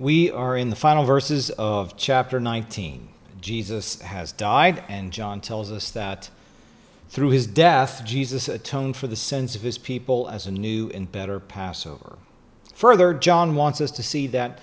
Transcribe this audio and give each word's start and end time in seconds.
We 0.00 0.30
are 0.30 0.56
in 0.56 0.70
the 0.70 0.76
final 0.76 1.04
verses 1.04 1.50
of 1.50 1.94
chapter 1.94 2.40
19. 2.40 3.10
Jesus 3.42 4.00
has 4.00 4.32
died, 4.32 4.82
and 4.88 5.12
John 5.12 5.42
tells 5.42 5.70
us 5.70 5.90
that 5.90 6.30
through 7.10 7.32
his 7.32 7.46
death, 7.46 8.00
Jesus 8.06 8.48
atoned 8.48 8.96
for 8.96 9.08
the 9.08 9.14
sins 9.14 9.54
of 9.54 9.60
his 9.60 9.76
people 9.76 10.26
as 10.30 10.46
a 10.46 10.50
new 10.50 10.88
and 10.94 11.12
better 11.12 11.38
Passover. 11.38 12.16
Further, 12.74 13.12
John 13.12 13.54
wants 13.56 13.82
us 13.82 13.90
to 13.90 14.02
see 14.02 14.26
that 14.28 14.58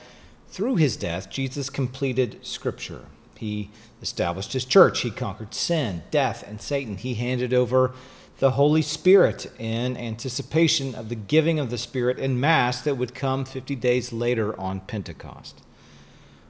through 0.50 0.78
his 0.78 0.98
death, 0.98 1.30
Jesus 1.30 1.70
completed 1.70 2.44
Scripture. 2.44 3.06
He 3.36 3.70
established 4.02 4.54
his 4.54 4.66
church, 4.66 5.02
he 5.02 5.12
conquered 5.12 5.54
sin, 5.54 6.02
death, 6.10 6.44
and 6.48 6.60
Satan. 6.60 6.98
He 6.98 7.14
handed 7.14 7.54
over 7.54 7.94
the 8.40 8.52
Holy 8.52 8.82
Spirit 8.82 9.52
in 9.58 9.98
anticipation 9.98 10.94
of 10.94 11.10
the 11.10 11.16
giving 11.16 11.60
of 11.60 11.70
the 11.70 11.78
Spirit 11.78 12.20
in 12.20 12.40
Mass 12.40 12.82
that 12.82 12.96
would 12.96 13.16
come 13.16 13.46
50 13.46 13.76
days 13.76 14.14
later 14.14 14.58
on 14.60 14.82
Pentecost. 14.82 15.62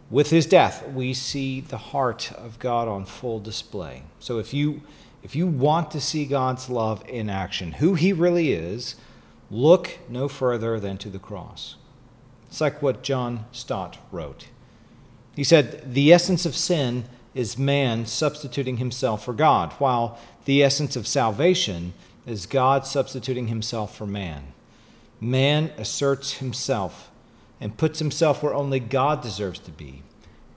With 0.10 0.30
his 0.30 0.46
death, 0.46 0.88
we 0.90 1.14
see 1.14 1.62
the 1.62 1.78
heart 1.78 2.32
of 2.34 2.60
God 2.60 2.88
on 2.88 3.06
full 3.06 3.40
display. 3.40 4.04
So 4.20 4.40
if 4.40 4.54
you 4.54 4.82
if 5.24 5.36
you 5.36 5.48
want 5.48 5.92
to 5.92 6.00
see 6.00 6.26
God's 6.26 6.70
love 6.70 7.04
in 7.10 7.30
action, 7.30 7.74
who 7.74 7.96
he 7.96 8.14
really 8.14 8.54
is, 8.54 8.96
look 9.52 9.98
no 10.08 10.30
further 10.30 10.80
than 10.80 10.98
to 11.00 11.10
the 11.10 11.20
cross. 11.20 11.76
It's 12.46 12.62
like 12.62 12.82
what 12.82 13.04
John 13.04 13.46
Stott 13.52 13.98
wrote. 14.12 14.48
He 15.36 15.44
said, 15.44 15.94
The 15.94 16.14
essence 16.14 16.46
of 16.46 16.56
sin 16.56 17.06
is 17.38 17.58
man 17.58 18.06
substituting 18.06 18.78
himself 18.78 19.24
for 19.24 19.34
God, 19.34 19.72
while 19.74 20.18
the 20.46 20.64
essence 20.64 20.96
of 20.96 21.06
salvation 21.06 21.94
is 22.26 22.48
God 22.48 22.86
substituting 22.86 23.48
himself 23.48 23.96
for 23.96 24.08
man. 24.08 24.54
Man 25.22 25.72
asserts 25.78 26.34
himself 26.34 27.12
and 27.62 27.78
puts 27.78 28.00
himself 28.00 28.42
where 28.42 28.56
only 28.56 28.80
God 28.80 29.22
deserves 29.22 29.60
to 29.60 29.72
be. 29.72 30.02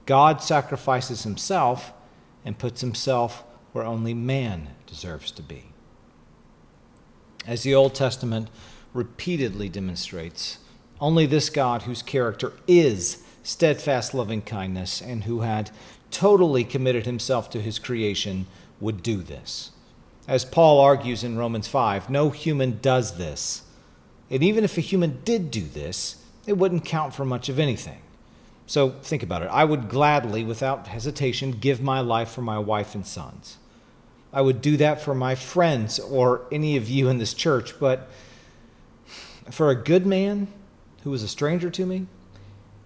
God 0.07 0.43
sacrifices 0.43 1.23
himself 1.23 1.93
and 2.45 2.59
puts 2.59 2.80
himself 2.80 3.45
where 3.73 3.85
only 3.85 4.15
man 4.15 4.71
deserves 4.87 5.30
to 5.32 5.43
be. 5.43 5.65
As 7.47 7.63
the 7.63 7.74
Old 7.74 7.95
Testament 7.95 8.49
repeatedly 8.95 9.69
demonstrates, 9.69 10.59
only 10.99 11.26
this 11.26 11.51
God, 11.51 11.82
whose 11.82 12.02
character 12.02 12.54
is 12.66 13.23
steadfast 13.43 14.15
loving 14.15 14.43
kindness 14.43 15.01
and 15.01 15.24
who 15.24 15.41
had 15.41 15.71
totally 16.11 16.65
committed 16.65 17.07
himself 17.07 17.51
to 17.51 17.61
his 17.61 17.79
creation, 17.79 18.47
would 18.80 19.03
do 19.03 19.19
this. 19.19 19.71
As 20.27 20.45
Paul 20.45 20.80
argues 20.80 21.25
in 21.25 21.37
Romans 21.37 21.69
5, 21.69 22.09
no 22.11 22.30
human 22.30 22.79
does 22.80 23.16
this. 23.16 23.63
And 24.31 24.43
even 24.43 24.65
if 24.65 24.79
a 24.79 24.83
human 24.83 25.21
did 25.25 25.51
do 25.51 25.63
this, 25.63 26.25
it 26.47 26.57
wouldn't 26.57 26.85
count 26.85 27.15
for 27.15 27.25
much 27.25 27.49
of 27.49 27.59
anything. 27.59 28.01
So 28.66 28.91
think 29.03 29.25
about 29.25 29.43
it. 29.43 29.49
I 29.51 29.65
would 29.65 29.88
gladly, 29.88 30.45
without 30.45 30.87
hesitation, 30.87 31.51
give 31.51 31.83
my 31.83 32.01
life 32.01 32.31
for 32.31 32.43
my 32.43 32.59
wife 32.59 32.95
and 32.95 33.05
sons. 33.05 33.57
I 34.33 34.43
would 34.43 34.63
do 34.63 34.77
that 34.77 35.01
for 35.01 35.15
my 35.15 35.35
friends 35.35 35.99
or 35.99 36.43
any 36.53 36.77
of 36.77 36.88
you 36.88 37.09
in 37.09 37.19
this 37.19 37.35
church, 37.35 37.81
but 37.81 38.09
for 39.51 39.71
a 39.71 39.75
good 39.75 40.07
man 40.07 40.47
who 41.03 41.13
is 41.13 41.25
a 41.25 41.29
stranger 41.29 41.69
to 41.71 41.85
me, 41.85 42.07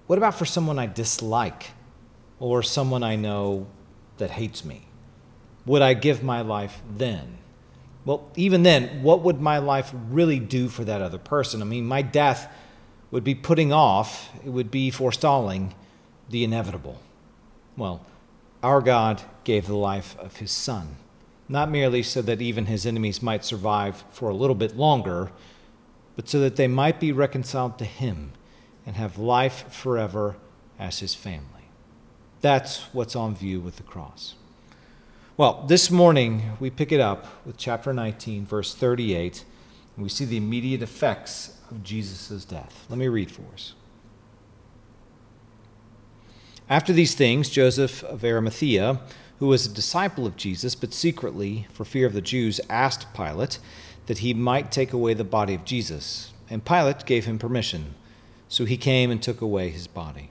what 0.06 0.16
about 0.16 0.38
for 0.38 0.46
someone 0.46 0.78
I 0.78 0.86
dislike 0.86 1.72
or 2.44 2.62
someone 2.62 3.02
I 3.02 3.16
know 3.16 3.66
that 4.18 4.30
hates 4.32 4.64
me? 4.64 4.84
would 5.66 5.82
I 5.82 5.94
give 5.94 6.22
my 6.22 6.40
life 6.42 6.82
then? 6.96 7.38
Well, 8.04 8.30
even 8.36 8.64
then, 8.64 9.02
what 9.02 9.22
would 9.22 9.40
my 9.40 9.58
life 9.58 9.92
really 10.10 10.38
do 10.38 10.68
for 10.68 10.84
that 10.84 11.00
other 11.00 11.18
person? 11.18 11.62
I 11.62 11.64
mean, 11.64 11.86
my 11.86 12.02
death 12.02 12.52
would 13.10 13.24
be 13.24 13.34
putting 13.34 13.72
off, 13.72 14.28
it 14.44 14.50
would 14.50 14.70
be 14.70 14.90
forestalling 14.90 15.74
the 16.28 16.44
inevitable. 16.44 17.00
Well, 17.76 18.04
our 18.62 18.82
God 18.82 19.22
gave 19.44 19.66
the 19.66 19.76
life 19.76 20.18
of 20.18 20.36
his 20.36 20.50
Son, 20.50 20.96
not 21.48 21.70
merely 21.70 22.02
so 22.02 22.20
that 22.22 22.42
even 22.42 22.66
his 22.66 22.84
enemies 22.84 23.22
might 23.22 23.44
survive 23.44 24.04
for 24.10 24.28
a 24.28 24.34
little 24.34 24.54
bit 24.54 24.76
longer, 24.76 25.30
but 26.14 26.28
so 26.28 26.40
that 26.40 26.56
they 26.56 26.68
might 26.68 27.00
be 27.00 27.10
reconciled 27.10 27.78
to 27.78 27.84
him 27.86 28.32
and 28.84 28.96
have 28.96 29.18
life 29.18 29.72
forever 29.72 30.36
as 30.78 30.98
his 30.98 31.14
family. 31.14 31.53
That's 32.44 32.82
what's 32.92 33.16
on 33.16 33.34
view 33.34 33.58
with 33.58 33.76
the 33.76 33.82
cross. 33.82 34.34
Well, 35.38 35.64
this 35.66 35.90
morning 35.90 36.52
we 36.60 36.68
pick 36.68 36.92
it 36.92 37.00
up 37.00 37.26
with 37.46 37.56
chapter 37.56 37.94
19, 37.94 38.44
verse 38.44 38.74
38, 38.74 39.46
and 39.96 40.02
we 40.02 40.10
see 40.10 40.26
the 40.26 40.36
immediate 40.36 40.82
effects 40.82 41.56
of 41.70 41.82
Jesus' 41.82 42.44
death. 42.44 42.84
Let 42.90 42.98
me 42.98 43.08
read 43.08 43.30
for 43.30 43.44
us. 43.54 43.72
After 46.68 46.92
these 46.92 47.14
things, 47.14 47.48
Joseph 47.48 48.04
of 48.04 48.22
Arimathea, 48.22 49.00
who 49.38 49.46
was 49.46 49.64
a 49.64 49.72
disciple 49.74 50.26
of 50.26 50.36
Jesus, 50.36 50.74
but 50.74 50.92
secretly, 50.92 51.66
for 51.72 51.86
fear 51.86 52.06
of 52.06 52.12
the 52.12 52.20
Jews, 52.20 52.60
asked 52.68 53.14
Pilate 53.14 53.58
that 54.04 54.18
he 54.18 54.34
might 54.34 54.70
take 54.70 54.92
away 54.92 55.14
the 55.14 55.24
body 55.24 55.54
of 55.54 55.64
Jesus. 55.64 56.34
And 56.50 56.62
Pilate 56.62 57.06
gave 57.06 57.24
him 57.24 57.38
permission. 57.38 57.94
So 58.50 58.66
he 58.66 58.76
came 58.76 59.10
and 59.10 59.22
took 59.22 59.40
away 59.40 59.70
his 59.70 59.86
body. 59.86 60.30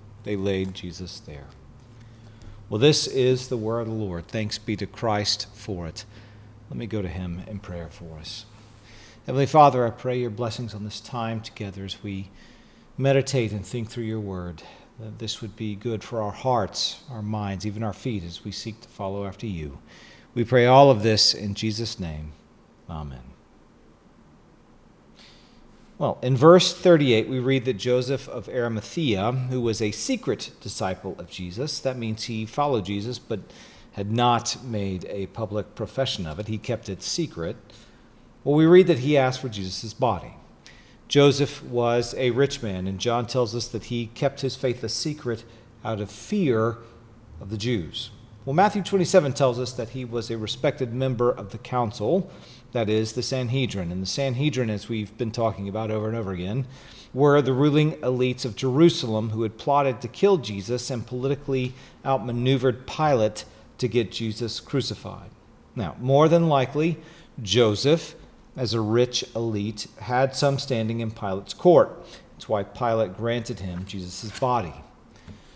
they 0.23 0.35
laid 0.35 0.73
Jesus 0.73 1.19
there. 1.19 1.47
Well, 2.69 2.79
this 2.79 3.05
is 3.07 3.49
the 3.49 3.57
word 3.57 3.81
of 3.81 3.87
the 3.87 3.93
Lord. 3.93 4.27
Thanks 4.27 4.57
be 4.57 4.75
to 4.77 4.85
Christ 4.85 5.47
for 5.53 5.87
it. 5.87 6.05
Let 6.69 6.77
me 6.77 6.87
go 6.87 7.01
to 7.01 7.09
him 7.09 7.43
in 7.47 7.59
prayer 7.59 7.89
for 7.89 8.17
us. 8.17 8.45
Heavenly 9.25 9.45
Father, 9.45 9.85
I 9.85 9.89
pray 9.89 10.19
your 10.19 10.29
blessings 10.29 10.73
on 10.73 10.83
this 10.83 11.01
time 11.01 11.41
together 11.41 11.83
as 11.83 12.01
we 12.01 12.29
meditate 12.97 13.51
and 13.51 13.65
think 13.65 13.89
through 13.89 14.05
your 14.05 14.19
word. 14.19 14.63
That 14.99 15.19
this 15.19 15.41
would 15.41 15.55
be 15.55 15.75
good 15.75 16.03
for 16.03 16.21
our 16.21 16.31
hearts, 16.31 17.01
our 17.09 17.21
minds, 17.21 17.65
even 17.65 17.83
our 17.83 17.93
feet 17.93 18.23
as 18.23 18.45
we 18.45 18.51
seek 18.51 18.81
to 18.81 18.87
follow 18.87 19.25
after 19.25 19.47
you. 19.47 19.79
We 20.33 20.45
pray 20.45 20.65
all 20.65 20.89
of 20.89 21.03
this 21.03 21.33
in 21.33 21.55
Jesus' 21.55 21.99
name. 21.99 22.31
Amen. 22.89 23.40
Well, 26.01 26.17
in 26.23 26.35
verse 26.35 26.73
38, 26.73 27.29
we 27.29 27.37
read 27.37 27.65
that 27.65 27.75
Joseph 27.75 28.27
of 28.27 28.49
Arimathea, 28.49 29.33
who 29.33 29.61
was 29.61 29.83
a 29.83 29.91
secret 29.91 30.49
disciple 30.59 31.15
of 31.19 31.29
Jesus, 31.29 31.79
that 31.79 31.95
means 31.95 32.23
he 32.23 32.47
followed 32.47 32.85
Jesus 32.85 33.19
but 33.19 33.41
had 33.91 34.11
not 34.11 34.63
made 34.63 35.05
a 35.05 35.27
public 35.27 35.75
profession 35.75 36.25
of 36.25 36.39
it, 36.39 36.47
he 36.47 36.57
kept 36.57 36.89
it 36.89 37.03
secret. 37.03 37.55
Well, 38.43 38.55
we 38.55 38.65
read 38.65 38.87
that 38.87 38.97
he 38.97 39.15
asked 39.15 39.41
for 39.41 39.49
Jesus' 39.49 39.93
body. 39.93 40.33
Joseph 41.07 41.63
was 41.65 42.15
a 42.17 42.31
rich 42.31 42.63
man, 42.63 42.87
and 42.87 42.97
John 42.97 43.27
tells 43.27 43.53
us 43.53 43.67
that 43.67 43.83
he 43.83 44.07
kept 44.07 44.41
his 44.41 44.55
faith 44.55 44.83
a 44.83 44.89
secret 44.89 45.43
out 45.85 46.01
of 46.01 46.09
fear 46.09 46.77
of 47.39 47.51
the 47.51 47.57
Jews. 47.57 48.09
Well, 48.43 48.55
Matthew 48.55 48.81
27 48.81 49.33
tells 49.33 49.59
us 49.59 49.71
that 49.73 49.89
he 49.89 50.03
was 50.03 50.31
a 50.31 50.37
respected 50.39 50.95
member 50.95 51.29
of 51.29 51.51
the 51.51 51.59
council 51.59 52.31
that 52.71 52.89
is, 52.89 53.13
the 53.13 53.23
Sanhedrin. 53.23 53.91
And 53.91 54.01
the 54.01 54.07
Sanhedrin, 54.07 54.69
as 54.69 54.89
we've 54.89 55.15
been 55.17 55.31
talking 55.31 55.67
about 55.67 55.91
over 55.91 56.07
and 56.07 56.17
over 56.17 56.31
again, 56.31 56.65
were 57.13 57.41
the 57.41 57.53
ruling 57.53 57.93
elites 57.97 58.45
of 58.45 58.55
Jerusalem 58.55 59.31
who 59.31 59.43
had 59.43 59.57
plotted 59.57 60.01
to 60.01 60.07
kill 60.07 60.37
Jesus 60.37 60.89
and 60.89 61.05
politically 61.05 61.73
outmaneuvered 62.05 62.87
Pilate 62.87 63.45
to 63.77 63.87
get 63.87 64.11
Jesus 64.11 64.59
crucified. 64.59 65.29
Now, 65.75 65.95
more 65.99 66.29
than 66.29 66.47
likely, 66.47 66.97
Joseph, 67.41 68.15
as 68.55 68.73
a 68.73 68.81
rich 68.81 69.25
elite, 69.35 69.87
had 69.99 70.35
some 70.35 70.59
standing 70.59 70.99
in 70.99 71.11
Pilate's 71.11 71.53
court. 71.53 72.05
That's 72.33 72.47
why 72.47 72.63
Pilate 72.63 73.17
granted 73.17 73.59
him 73.59 73.85
Jesus' 73.85 74.37
body. 74.39 74.73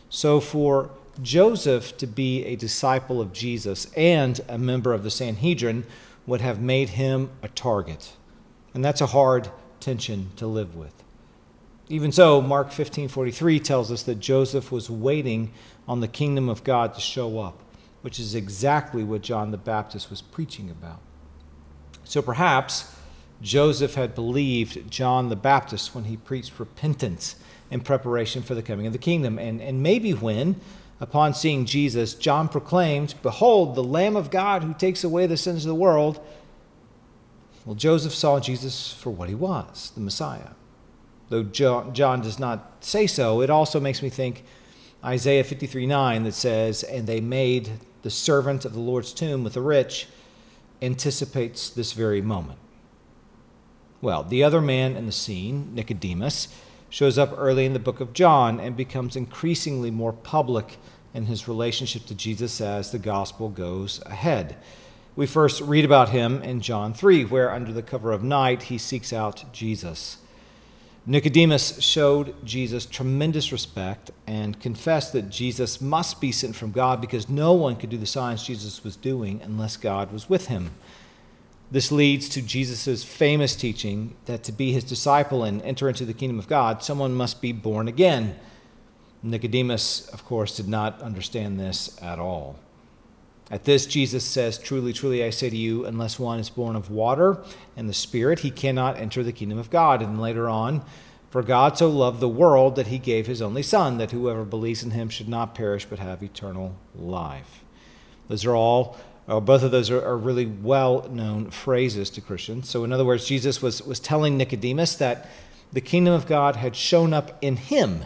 So, 0.09 0.39
for 0.39 0.91
Joseph 1.21 1.97
to 1.97 2.07
be 2.07 2.45
a 2.45 2.55
disciple 2.55 3.21
of 3.21 3.33
Jesus 3.33 3.91
and 3.95 4.39
a 4.47 4.57
member 4.57 4.93
of 4.93 5.03
the 5.03 5.11
Sanhedrin 5.11 5.85
would 6.25 6.41
have 6.41 6.59
made 6.59 6.89
him 6.89 7.29
a 7.41 7.47
target. 7.49 8.13
And 8.73 8.83
that's 8.83 9.01
a 9.01 9.07
hard 9.07 9.49
tension 9.79 10.31
to 10.37 10.47
live 10.47 10.75
with. 10.75 11.03
Even 11.87 12.11
so, 12.11 12.41
Mark 12.41 12.71
15:43 12.71 13.59
tells 13.59 13.91
us 13.91 14.03
that 14.03 14.19
Joseph 14.19 14.71
was 14.71 14.89
waiting 14.89 15.51
on 15.87 15.99
the 15.99 16.07
kingdom 16.07 16.49
of 16.49 16.63
God 16.63 16.95
to 16.95 16.99
show 16.99 17.39
up, 17.39 17.61
which 18.01 18.19
is 18.19 18.33
exactly 18.33 19.03
what 19.03 19.21
John 19.21 19.51
the 19.51 19.57
Baptist 19.57 20.09
was 20.09 20.21
preaching 20.21 20.69
about. 20.69 20.99
So 22.03 22.21
perhaps 22.21 22.95
Joseph 23.41 23.95
had 23.95 24.15
believed 24.15 24.89
John 24.89 25.29
the 25.29 25.35
Baptist 25.35 25.93
when 25.93 26.05
he 26.05 26.17
preached 26.17 26.59
repentance 26.59 27.35
in 27.69 27.81
preparation 27.81 28.41
for 28.41 28.55
the 28.55 28.63
coming 28.63 28.87
of 28.87 28.93
the 28.93 28.99
kingdom. 28.99 29.37
And, 29.37 29.61
and 29.61 29.83
maybe 29.83 30.13
when, 30.13 30.59
upon 31.05 31.35
seeing 31.35 31.65
Jesus, 31.65 32.15
John 32.15 32.49
proclaimed, 32.49 33.13
Behold, 33.21 33.75
the 33.75 33.83
Lamb 33.83 34.15
of 34.15 34.31
God 34.31 34.63
who 34.63 34.73
takes 34.73 35.03
away 35.03 35.27
the 35.27 35.37
sins 35.37 35.63
of 35.63 35.69
the 35.69 35.75
world. 35.75 36.19
Well, 37.63 37.75
Joseph 37.75 38.15
saw 38.15 38.39
Jesus 38.39 38.91
for 38.91 39.11
what 39.11 39.29
he 39.29 39.35
was, 39.35 39.91
the 39.93 40.01
Messiah. 40.01 40.49
Though 41.29 41.43
John 41.43 42.21
does 42.21 42.39
not 42.39 42.83
say 42.83 43.05
so, 43.05 43.41
it 43.41 43.51
also 43.51 43.79
makes 43.79 44.01
me 44.01 44.09
think 44.09 44.45
Isaiah 45.03 45.43
53 45.43 45.85
9 45.85 46.23
that 46.23 46.33
says, 46.33 46.81
And 46.81 47.05
they 47.05 47.21
made 47.21 47.69
the 48.01 48.09
servant 48.09 48.65
of 48.65 48.73
the 48.73 48.79
Lord's 48.79 49.13
tomb 49.13 49.43
with 49.43 49.53
the 49.53 49.61
rich, 49.61 50.07
anticipates 50.81 51.69
this 51.69 51.93
very 51.93 52.21
moment. 52.21 52.57
Well, 54.01 54.23
the 54.23 54.43
other 54.43 54.59
man 54.59 54.95
in 54.95 55.05
the 55.05 55.11
scene, 55.11 55.75
Nicodemus, 55.75 56.47
shows 56.89 57.19
up 57.19 57.31
early 57.37 57.65
in 57.65 57.73
the 57.73 57.79
book 57.79 57.99
of 57.99 58.13
John 58.13 58.59
and 58.59 58.75
becomes 58.75 59.15
increasingly 59.15 59.91
more 59.91 60.13
public 60.13 60.77
in 61.15 61.25
his 61.25 61.47
relationship 61.47 62.05
to 62.05 62.13
Jesus 62.13 62.61
as 62.61 62.91
the 62.91 62.99
gospel 62.99 63.49
goes 63.49 64.01
ahead. 64.05 64.57
We 65.15 65.25
first 65.25 65.61
read 65.61 65.85
about 65.85 66.09
him 66.09 66.43
in 66.43 66.59
John 66.59 66.93
3, 66.93 67.23
where 67.25 67.49
under 67.49 67.71
the 67.71 67.81
cover 67.81 68.11
of 68.11 68.21
night 68.21 68.63
he 68.63 68.77
seeks 68.77 69.13
out 69.13 69.45
Jesus. 69.53 70.17
Nicodemus 71.07 71.79
showed 71.81 72.35
Jesus 72.43 72.85
tremendous 72.85 73.51
respect 73.51 74.11
and 74.27 74.59
confessed 74.59 75.13
that 75.13 75.29
Jesus 75.29 75.79
must 75.79 76.19
be 76.19 76.31
sent 76.31 76.55
from 76.55 76.71
God 76.71 76.99
because 76.99 77.29
no 77.29 77.53
one 77.53 77.77
could 77.77 77.91
do 77.91 77.97
the 77.97 78.05
signs 78.05 78.43
Jesus 78.43 78.83
was 78.83 78.95
doing 78.97 79.39
unless 79.41 79.77
God 79.77 80.11
was 80.11 80.27
with 80.27 80.47
him. 80.47 80.71
This 81.71 81.91
leads 81.91 82.27
to 82.29 82.41
Jesus' 82.41 83.03
famous 83.03 83.55
teaching 83.55 84.15
that 84.25 84.43
to 84.43 84.51
be 84.51 84.73
his 84.73 84.83
disciple 84.83 85.43
and 85.43 85.61
enter 85.61 85.87
into 85.87 86.05
the 86.05 86.13
kingdom 86.13 86.39
of 86.39 86.47
God, 86.47 86.83
someone 86.83 87.13
must 87.13 87.41
be 87.41 87.51
born 87.51 87.87
again. 87.87 88.35
Nicodemus, 89.25 90.07
of 90.09 90.23
course, 90.25 90.55
did 90.55 90.67
not 90.67 91.01
understand 91.01 91.59
this 91.59 91.97
at 92.01 92.19
all. 92.19 92.57
At 93.51 93.63
this, 93.63 93.85
Jesus 93.85 94.23
says, 94.23 94.57
Truly, 94.57 94.93
truly, 94.93 95.23
I 95.23 95.29
say 95.29 95.49
to 95.49 95.57
you, 95.57 95.85
unless 95.85 96.19
one 96.19 96.39
is 96.39 96.49
born 96.49 96.75
of 96.75 96.89
water 96.89 97.43
and 97.75 97.87
the 97.87 97.93
Spirit, 97.93 98.39
he 98.39 98.51
cannot 98.51 98.97
enter 98.97 99.23
the 99.23 99.31
kingdom 99.31 99.57
of 99.57 99.69
God. 99.69 100.01
And 100.01 100.21
later 100.21 100.49
on, 100.49 100.83
for 101.29 101.43
God 101.43 101.77
so 101.77 101.89
loved 101.89 102.19
the 102.19 102.29
world 102.29 102.75
that 102.75 102.87
he 102.87 102.97
gave 102.97 103.27
his 103.27 103.41
only 103.41 103.63
Son, 103.63 103.97
that 103.97 104.11
whoever 104.11 104.45
believes 104.45 104.83
in 104.83 104.91
him 104.91 105.09
should 105.09 105.29
not 105.29 105.53
perish 105.53 105.85
but 105.85 105.99
have 105.99 106.23
eternal 106.23 106.75
life. 106.95 107.63
Those 108.27 108.45
are 108.45 108.55
all 108.55 108.97
uh, 109.27 109.39
both 109.39 109.63
of 109.63 109.71
those 109.71 109.89
are, 109.89 110.03
are 110.05 110.17
really 110.17 110.45
well 110.45 111.07
known 111.09 111.49
phrases 111.49 112.09
to 112.11 112.21
Christians. 112.21 112.69
So, 112.69 112.83
in 112.83 112.93
other 112.93 113.05
words, 113.05 113.25
Jesus 113.25 113.61
was, 113.61 113.81
was 113.81 113.99
telling 113.99 114.37
Nicodemus 114.37 114.95
that 114.97 115.29
the 115.73 115.81
kingdom 115.81 116.13
of 116.13 116.27
God 116.27 116.57
had 116.57 116.75
shown 116.75 117.13
up 117.13 117.37
in 117.41 117.55
him. 117.57 118.05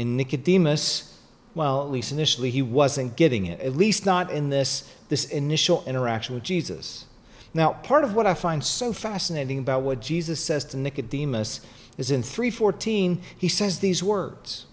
And 0.00 0.16
Nicodemus, 0.16 1.18
well, 1.54 1.82
at 1.82 1.90
least 1.90 2.10
initially, 2.10 2.50
he 2.50 2.62
wasn't 2.62 3.16
getting 3.16 3.44
it, 3.44 3.60
at 3.60 3.76
least 3.76 4.06
not 4.06 4.30
in 4.30 4.48
this, 4.48 4.90
this 5.10 5.26
initial 5.26 5.84
interaction 5.86 6.34
with 6.34 6.42
Jesus. 6.44 7.04
Now, 7.52 7.72
part 7.72 8.04
of 8.04 8.14
what 8.14 8.26
I 8.26 8.34
find 8.34 8.64
so 8.64 8.92
fascinating 8.94 9.58
about 9.58 9.82
what 9.82 10.00
Jesus 10.00 10.40
says 10.40 10.64
to 10.66 10.78
Nicodemus 10.78 11.60
is 11.98 12.10
in 12.10 12.22
314, 12.22 13.20
he 13.36 13.48
says 13.48 13.80
these 13.80 14.02
words 14.02 14.66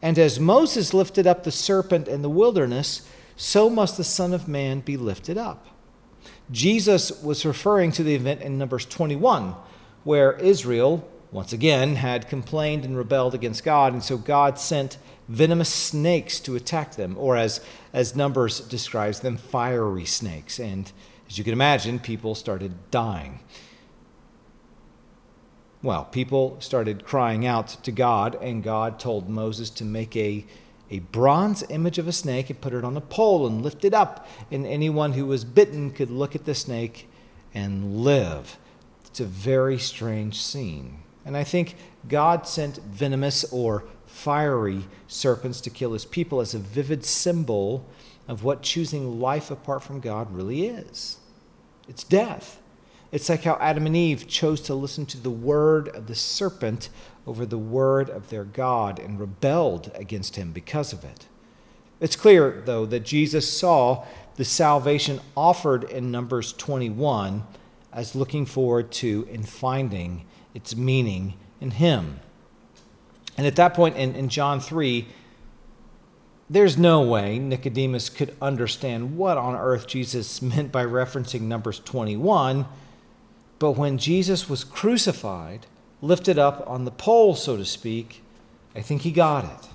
And 0.00 0.16
as 0.16 0.38
Moses 0.38 0.94
lifted 0.94 1.26
up 1.26 1.42
the 1.42 1.50
serpent 1.50 2.06
in 2.06 2.22
the 2.22 2.30
wilderness, 2.30 3.08
so 3.36 3.68
must 3.68 3.96
the 3.96 4.04
Son 4.04 4.32
of 4.32 4.46
Man 4.46 4.80
be 4.80 4.96
lifted 4.96 5.36
up. 5.38 5.66
Jesus 6.52 7.22
was 7.22 7.44
referring 7.44 7.90
to 7.92 8.04
the 8.04 8.14
event 8.14 8.42
in 8.42 8.58
Numbers 8.58 8.86
21, 8.86 9.54
where 10.04 10.34
Israel, 10.34 11.08
once 11.30 11.52
again, 11.52 11.96
had 11.96 12.28
complained 12.28 12.84
and 12.84 12.96
rebelled 12.96 13.34
against 13.34 13.64
God, 13.64 13.92
and 13.92 14.02
so 14.02 14.16
God 14.16 14.58
sent 14.58 14.98
venomous 15.28 15.68
snakes 15.68 16.40
to 16.40 16.56
attack 16.56 16.94
them, 16.96 17.16
or 17.18 17.36
as, 17.36 17.60
as 17.92 18.16
Numbers 18.16 18.60
describes 18.60 19.20
them, 19.20 19.36
fiery 19.36 20.06
snakes. 20.06 20.58
And 20.58 20.90
as 21.28 21.36
you 21.36 21.44
can 21.44 21.52
imagine, 21.52 21.98
people 21.98 22.34
started 22.34 22.90
dying. 22.90 23.40
Well, 25.82 26.06
people 26.06 26.56
started 26.60 27.04
crying 27.04 27.46
out 27.46 27.68
to 27.84 27.92
God, 27.92 28.36
and 28.40 28.62
God 28.62 28.98
told 28.98 29.28
Moses 29.28 29.70
to 29.70 29.84
make 29.84 30.16
a 30.16 30.46
a 30.90 31.00
bronze 31.00 31.62
image 31.68 31.98
of 31.98 32.08
a 32.08 32.12
snake 32.12 32.48
and 32.48 32.60
put 32.60 32.72
it 32.72 32.84
on 32.84 32.96
a 32.96 33.00
pole 33.02 33.46
and 33.46 33.62
lift 33.62 33.84
it 33.84 33.92
up. 33.92 34.26
And 34.50 34.66
anyone 34.66 35.12
who 35.12 35.26
was 35.26 35.44
bitten 35.44 35.90
could 35.90 36.10
look 36.10 36.34
at 36.34 36.44
the 36.44 36.54
snake 36.54 37.08
and 37.54 37.98
live. 37.98 38.56
It's 39.06 39.20
a 39.20 39.26
very 39.26 39.78
strange 39.78 40.40
scene. 40.40 41.02
And 41.28 41.36
I 41.36 41.44
think 41.44 41.76
God 42.08 42.48
sent 42.48 42.78
venomous 42.78 43.44
or 43.52 43.84
fiery 44.06 44.84
serpents 45.08 45.60
to 45.60 45.68
kill 45.68 45.92
his 45.92 46.06
people 46.06 46.40
as 46.40 46.54
a 46.54 46.58
vivid 46.58 47.04
symbol 47.04 47.86
of 48.26 48.44
what 48.44 48.62
choosing 48.62 49.20
life 49.20 49.50
apart 49.50 49.82
from 49.82 50.00
God 50.00 50.32
really 50.34 50.66
is 50.66 51.18
it's 51.86 52.02
death. 52.02 52.62
It's 53.12 53.28
like 53.28 53.44
how 53.44 53.58
Adam 53.60 53.84
and 53.84 53.96
Eve 53.96 54.26
chose 54.26 54.62
to 54.62 54.74
listen 54.74 55.04
to 55.06 55.18
the 55.18 55.30
word 55.30 55.88
of 55.88 56.06
the 56.06 56.14
serpent 56.14 56.88
over 57.26 57.44
the 57.44 57.58
word 57.58 58.08
of 58.08 58.30
their 58.30 58.44
God 58.44 58.98
and 58.98 59.20
rebelled 59.20 59.90
against 59.94 60.36
him 60.36 60.52
because 60.52 60.94
of 60.94 61.04
it. 61.04 61.26
It's 62.00 62.16
clear, 62.16 62.62
though, 62.64 62.86
that 62.86 63.00
Jesus 63.00 63.50
saw 63.50 64.06
the 64.36 64.46
salvation 64.46 65.20
offered 65.36 65.84
in 65.84 66.10
Numbers 66.10 66.54
21 66.54 67.44
as 67.92 68.14
looking 68.14 68.46
forward 68.46 68.90
to 68.92 69.28
and 69.30 69.46
finding 69.46 70.24
its 70.58 70.74
meaning 70.74 71.34
in 71.60 71.70
him. 71.70 72.18
And 73.36 73.46
at 73.46 73.54
that 73.54 73.74
point 73.74 73.96
in, 73.96 74.16
in 74.16 74.28
John 74.28 74.58
3, 74.58 75.06
there's 76.50 76.76
no 76.76 77.00
way 77.00 77.38
Nicodemus 77.38 78.10
could 78.10 78.36
understand 78.42 79.16
what 79.16 79.38
on 79.38 79.54
earth 79.54 79.86
Jesus 79.86 80.42
meant 80.52 80.72
by 80.72 80.84
referencing 80.84 81.42
Numbers 81.42 81.78
21. 81.78 82.66
But 83.60 83.72
when 83.72 83.98
Jesus 83.98 84.50
was 84.50 84.64
crucified, 84.64 85.66
lifted 86.02 86.40
up 86.40 86.68
on 86.68 86.84
the 86.84 86.90
pole, 86.90 87.36
so 87.36 87.56
to 87.56 87.64
speak, 87.64 88.24
I 88.74 88.80
think 88.80 89.02
he 89.02 89.12
got 89.12 89.44
it. 89.44 89.68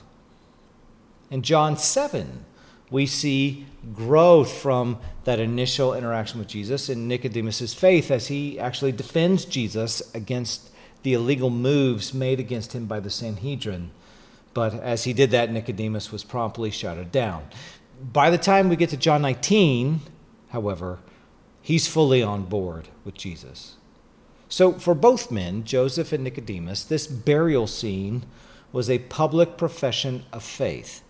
In 1.32 1.44
John 1.44 1.78
7, 1.78 2.44
we 2.92 3.06
see 3.06 3.68
growth 3.94 4.52
from 4.52 5.00
that 5.24 5.40
initial 5.40 5.94
interaction 5.94 6.40
with 6.40 6.50
Jesus 6.50 6.90
in 6.90 7.08
Nicodemus' 7.08 7.74
faith 7.74 8.12
as 8.12 8.28
he 8.28 8.60
actually 8.60 8.92
defends 8.92 9.46
Jesus 9.46 10.14
against 10.14 10.73
the 11.04 11.14
illegal 11.14 11.50
moves 11.50 12.14
made 12.14 12.40
against 12.40 12.74
him 12.74 12.86
by 12.86 13.00
the 13.00 13.10
Sanhedrin. 13.10 13.92
But 14.54 14.74
as 14.76 15.04
he 15.04 15.14
did 15.14 15.32
that, 15.32 15.52
Nicodemus 15.52 16.12
was 16.12 16.24
promptly 16.24 16.72
shouted 16.72 17.12
down. 17.12 17.44
By 18.02 18.30
the 18.30 18.38
time 18.38 18.70
we 18.70 18.76
get 18.76 18.90
to 18.90 18.98
John 18.98 19.22
19, 19.22 20.02
however, 20.50 21.00
he's 21.62 21.88
fully 21.88 22.22
on 22.22 22.44
board 22.44 22.90
with 23.04 23.16
Jesus. 23.16 23.76
So, 24.50 24.74
for 24.74 24.94
both 24.94 25.32
men, 25.32 25.64
Joseph 25.64 26.14
and 26.14 26.24
Nicodemus, 26.24 26.84
this 26.84 27.08
burial 27.08 27.66
scene 27.66 28.26
was 28.72 28.90
a 28.90 29.00
public 29.00 29.58
profession 29.58 30.26
of 30.32 30.44
faith. 30.44 31.02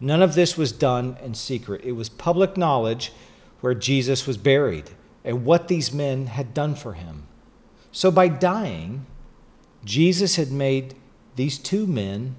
None 0.00 0.22
of 0.22 0.34
this 0.34 0.56
was 0.56 0.72
done 0.72 1.16
in 1.22 1.34
secret. 1.34 1.82
It 1.84 1.92
was 1.92 2.08
public 2.08 2.56
knowledge 2.56 3.12
where 3.60 3.74
Jesus 3.74 4.26
was 4.26 4.36
buried 4.36 4.90
and 5.24 5.44
what 5.44 5.68
these 5.68 5.92
men 5.92 6.26
had 6.26 6.52
done 6.54 6.74
for 6.74 6.94
him. 6.94 7.26
So, 7.92 8.10
by 8.10 8.28
dying, 8.28 9.06
Jesus 9.84 10.36
had 10.36 10.50
made 10.50 10.94
these 11.36 11.58
two 11.58 11.86
men 11.86 12.36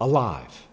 alive. 0.00 0.66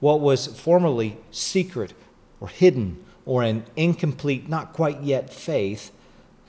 What 0.00 0.20
was 0.20 0.46
formerly 0.46 1.18
secret 1.30 1.92
or 2.40 2.48
hidden 2.48 3.04
or 3.24 3.42
an 3.42 3.64
incomplete, 3.74 4.48
not 4.48 4.72
quite 4.72 5.02
yet 5.02 5.32
faith 5.32 5.90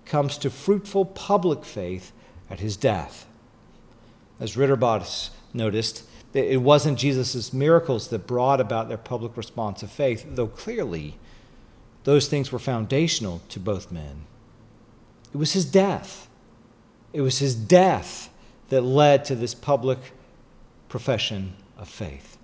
comes 0.06 0.38
to 0.38 0.50
fruitful 0.50 1.06
public 1.06 1.66
faith 1.66 2.12
at 2.50 2.60
his 2.60 2.78
death. 2.78 3.26
As 4.40 4.56
Ridderbos 4.56 5.32
noticed, 5.54 6.04
it 6.34 6.62
wasn't 6.62 7.00
Jesus' 7.00 7.52
miracles 7.52 8.10
that 8.10 8.28
brought 8.28 8.62
about 8.62 8.90
their 8.90 8.98
public 8.98 9.36
response 9.36 9.82
of 9.82 9.90
faith, 9.90 10.26
though 10.30 10.48
clearly 10.48 11.18
those 12.04 12.28
things 12.28 12.52
were 12.52 12.60
foundational 12.60 13.42
to 13.50 13.60
both 13.60 13.92
men. 13.92 14.28
It 15.34 15.38
was 15.38 15.54
his 15.54 15.66
death. 15.66 16.30
It 17.12 17.22
was 17.22 17.40
his 17.40 17.56
death 17.56 18.30
that 18.70 18.82
led 18.82 19.26
to 19.26 19.36
this 19.36 19.54
public 19.56 20.00
profession 20.90 21.54
of 21.78 21.88
faith. 21.88 22.38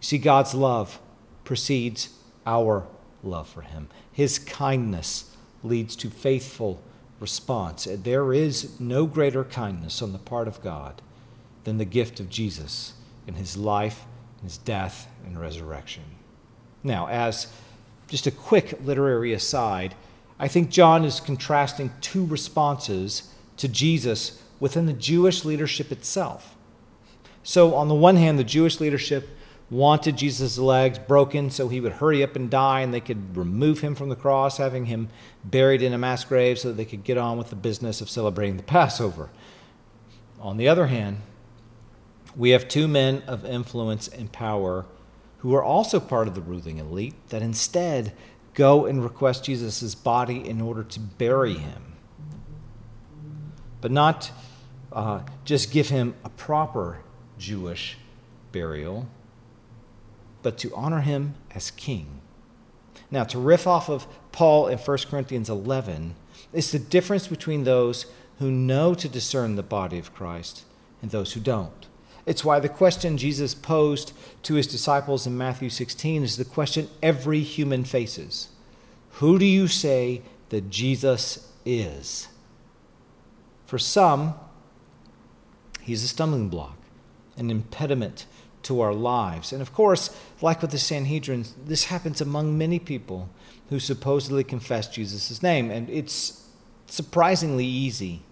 You 0.00 0.04
see, 0.04 0.18
God's 0.18 0.54
love 0.54 1.00
precedes 1.44 2.10
our 2.46 2.86
love 3.22 3.48
for 3.48 3.62
him. 3.62 3.88
His 4.12 4.38
kindness 4.38 5.36
leads 5.62 5.96
to 5.96 6.10
faithful 6.10 6.80
response. 7.20 7.88
There 7.90 8.32
is 8.32 8.78
no 8.78 9.06
greater 9.06 9.44
kindness 9.44 10.02
on 10.02 10.12
the 10.12 10.18
part 10.18 10.48
of 10.48 10.62
God 10.62 11.02
than 11.64 11.78
the 11.78 11.84
gift 11.84 12.20
of 12.20 12.30
Jesus 12.30 12.94
in 13.26 13.34
his 13.34 13.56
life, 13.56 14.04
his 14.42 14.56
death, 14.58 15.08
and 15.26 15.38
resurrection. 15.38 16.04
Now, 16.82 17.08
as 17.08 17.52
just 18.06 18.26
a 18.26 18.30
quick 18.30 18.78
literary 18.84 19.32
aside, 19.32 19.94
I 20.38 20.48
think 20.48 20.70
John 20.70 21.04
is 21.04 21.20
contrasting 21.20 21.92
two 22.00 22.24
responses 22.24 23.34
to 23.56 23.68
Jesus 23.68 24.42
within 24.60 24.86
the 24.86 24.92
Jewish 24.92 25.44
leadership 25.44 25.92
itself. 25.92 26.56
So, 27.42 27.74
on 27.74 27.88
the 27.88 27.94
one 27.94 28.16
hand, 28.16 28.38
the 28.38 28.44
Jewish 28.44 28.80
leadership 28.80 29.28
wanted 29.70 30.16
Jesus' 30.16 30.58
legs 30.58 30.98
broken 30.98 31.50
so 31.50 31.68
he 31.68 31.80
would 31.80 31.92
hurry 31.92 32.22
up 32.22 32.36
and 32.36 32.50
die 32.50 32.80
and 32.80 32.92
they 32.92 33.00
could 33.00 33.36
remove 33.36 33.80
him 33.80 33.94
from 33.94 34.08
the 34.08 34.16
cross, 34.16 34.56
having 34.56 34.86
him 34.86 35.08
buried 35.44 35.82
in 35.82 35.92
a 35.92 35.98
mass 35.98 36.24
grave 36.24 36.58
so 36.58 36.68
that 36.68 36.74
they 36.74 36.84
could 36.84 37.04
get 37.04 37.18
on 37.18 37.36
with 37.36 37.50
the 37.50 37.56
business 37.56 38.00
of 38.00 38.08
celebrating 38.08 38.56
the 38.56 38.62
Passover. 38.62 39.28
On 40.40 40.56
the 40.56 40.68
other 40.68 40.86
hand, 40.86 41.18
we 42.36 42.50
have 42.50 42.68
two 42.68 42.88
men 42.88 43.22
of 43.26 43.44
influence 43.44 44.08
and 44.08 44.30
power 44.32 44.86
who 45.38 45.54
are 45.54 45.62
also 45.62 46.00
part 46.00 46.28
of 46.28 46.34
the 46.34 46.40
ruling 46.40 46.78
elite 46.78 47.14
that 47.28 47.42
instead 47.42 48.12
go 48.54 48.86
and 48.86 49.02
request 49.02 49.44
Jesus' 49.44 49.94
body 49.94 50.48
in 50.48 50.60
order 50.60 50.82
to 50.82 51.00
bury 51.00 51.54
him. 51.54 51.94
But 53.80 53.92
not 53.92 54.32
uh, 54.98 55.22
just 55.44 55.70
give 55.70 55.90
him 55.90 56.14
a 56.24 56.28
proper 56.28 56.98
Jewish 57.38 57.96
burial, 58.50 59.06
but 60.42 60.58
to 60.58 60.74
honor 60.74 61.02
him 61.02 61.36
as 61.54 61.70
king. 61.70 62.20
Now, 63.08 63.22
to 63.24 63.38
riff 63.38 63.66
off 63.66 63.88
of 63.88 64.08
Paul 64.32 64.66
in 64.66 64.76
1 64.76 64.98
Corinthians 65.08 65.48
11, 65.48 66.16
is 66.52 66.72
the 66.72 66.80
difference 66.80 67.28
between 67.28 67.62
those 67.62 68.06
who 68.40 68.50
know 68.50 68.92
to 68.94 69.08
discern 69.08 69.54
the 69.54 69.62
body 69.62 70.00
of 70.00 70.12
Christ 70.12 70.64
and 71.00 71.12
those 71.12 71.32
who 71.34 71.40
don't. 71.40 71.86
It's 72.26 72.44
why 72.44 72.58
the 72.58 72.68
question 72.68 73.18
Jesus 73.18 73.54
posed 73.54 74.12
to 74.42 74.54
his 74.54 74.66
disciples 74.66 75.28
in 75.28 75.38
Matthew 75.38 75.70
16 75.70 76.24
is 76.24 76.36
the 76.36 76.44
question 76.44 76.88
every 77.02 77.40
human 77.40 77.84
faces 77.84 78.48
Who 79.12 79.38
do 79.38 79.46
you 79.46 79.68
say 79.68 80.22
that 80.48 80.70
Jesus 80.70 81.52
is? 81.64 82.26
For 83.64 83.78
some, 83.78 84.34
he's 85.88 86.04
a 86.04 86.08
stumbling 86.08 86.48
block, 86.48 86.76
an 87.36 87.50
impediment 87.50 88.26
to 88.62 88.80
our 88.80 88.92
lives. 88.92 89.52
And 89.52 89.62
of 89.62 89.72
course, 89.72 90.14
like 90.42 90.60
with 90.60 90.70
the 90.70 90.78
Sanhedrin, 90.78 91.46
this 91.64 91.86
happens 91.86 92.20
among 92.20 92.58
many 92.58 92.78
people 92.78 93.30
who 93.70 93.80
supposedly 93.80 94.44
confess 94.44 94.86
Jesus' 94.88 95.42
name. 95.42 95.70
And 95.70 95.88
it's 95.88 96.46
surprisingly 96.86 97.64
easy 97.64 98.22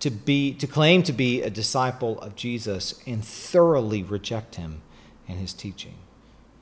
to 0.00 0.10
be 0.10 0.52
to 0.54 0.66
claim 0.66 1.02
to 1.04 1.12
be 1.12 1.42
a 1.42 1.50
disciple 1.50 2.20
of 2.20 2.36
Jesus 2.36 3.00
and 3.06 3.24
thoroughly 3.24 4.02
reject 4.02 4.56
him 4.56 4.82
and 5.28 5.38
his 5.38 5.52
teaching. 5.52 5.94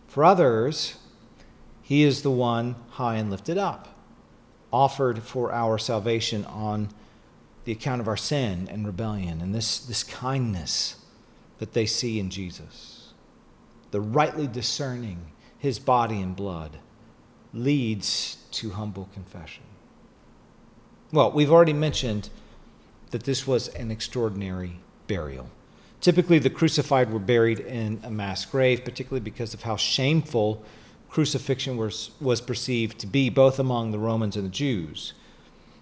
For 0.09 0.25
others, 0.25 0.97
he 1.83 2.03
is 2.03 2.23
the 2.23 2.31
one 2.31 2.77
high 2.91 3.17
and 3.17 3.31
lifted 3.31 3.59
up, 3.59 3.89
offered 4.73 5.23
for 5.23 5.53
our 5.53 5.79
salvation 5.79 6.45
on 6.47 6.89
the 7.67 7.73
account 7.73 8.01
of 8.01 8.07
our 8.09 8.17
sin 8.17 8.69
and 8.71 8.87
rebellion 8.87 9.41
and 9.43 9.53
this, 9.55 9.81
this 9.81 10.05
kindness 10.05 10.97
that 11.59 11.73
they 11.73 11.85
see 11.85 12.21
in 12.21 12.31
Jesus. 12.31 13.13
The 13.91 14.01
rightly 14.01 14.47
discerning 14.47 15.33
his 15.59 15.81
body 15.81 16.21
and 16.21 16.35
blood 16.35 16.79
leads 17.53 18.37
to 18.53 18.71
humble 18.71 19.09
confession. 19.13 19.65
Well, 21.13 21.33
we've 21.33 21.51
already 21.51 21.73
mentioned 21.73 22.31
that 23.11 23.25
this 23.25 23.49
was 23.49 23.67
an 23.69 23.91
extraordinary 23.91 24.79
burial. 25.09 25.51
Typically, 26.01 26.39
the 26.39 26.51
crucified 26.51 27.13
were 27.13 27.19
buried 27.19 27.59
in 27.59 28.01
a 28.05 28.11
mass 28.11 28.45
grave, 28.45 28.85
particularly 28.85 29.25
because 29.25 29.55
of 29.55 29.63
how 29.63 29.75
shameful 29.75 30.63
crucifixion 31.09 31.77
was, 31.77 32.13
was 32.21 32.41
perceived 32.41 33.01
to 33.01 33.09
be, 33.09 33.29
both 33.29 33.59
among 33.59 33.91
the 33.91 33.99
Romans 33.99 34.37
and 34.37 34.45
the 34.45 34.51
Jews. 34.51 35.15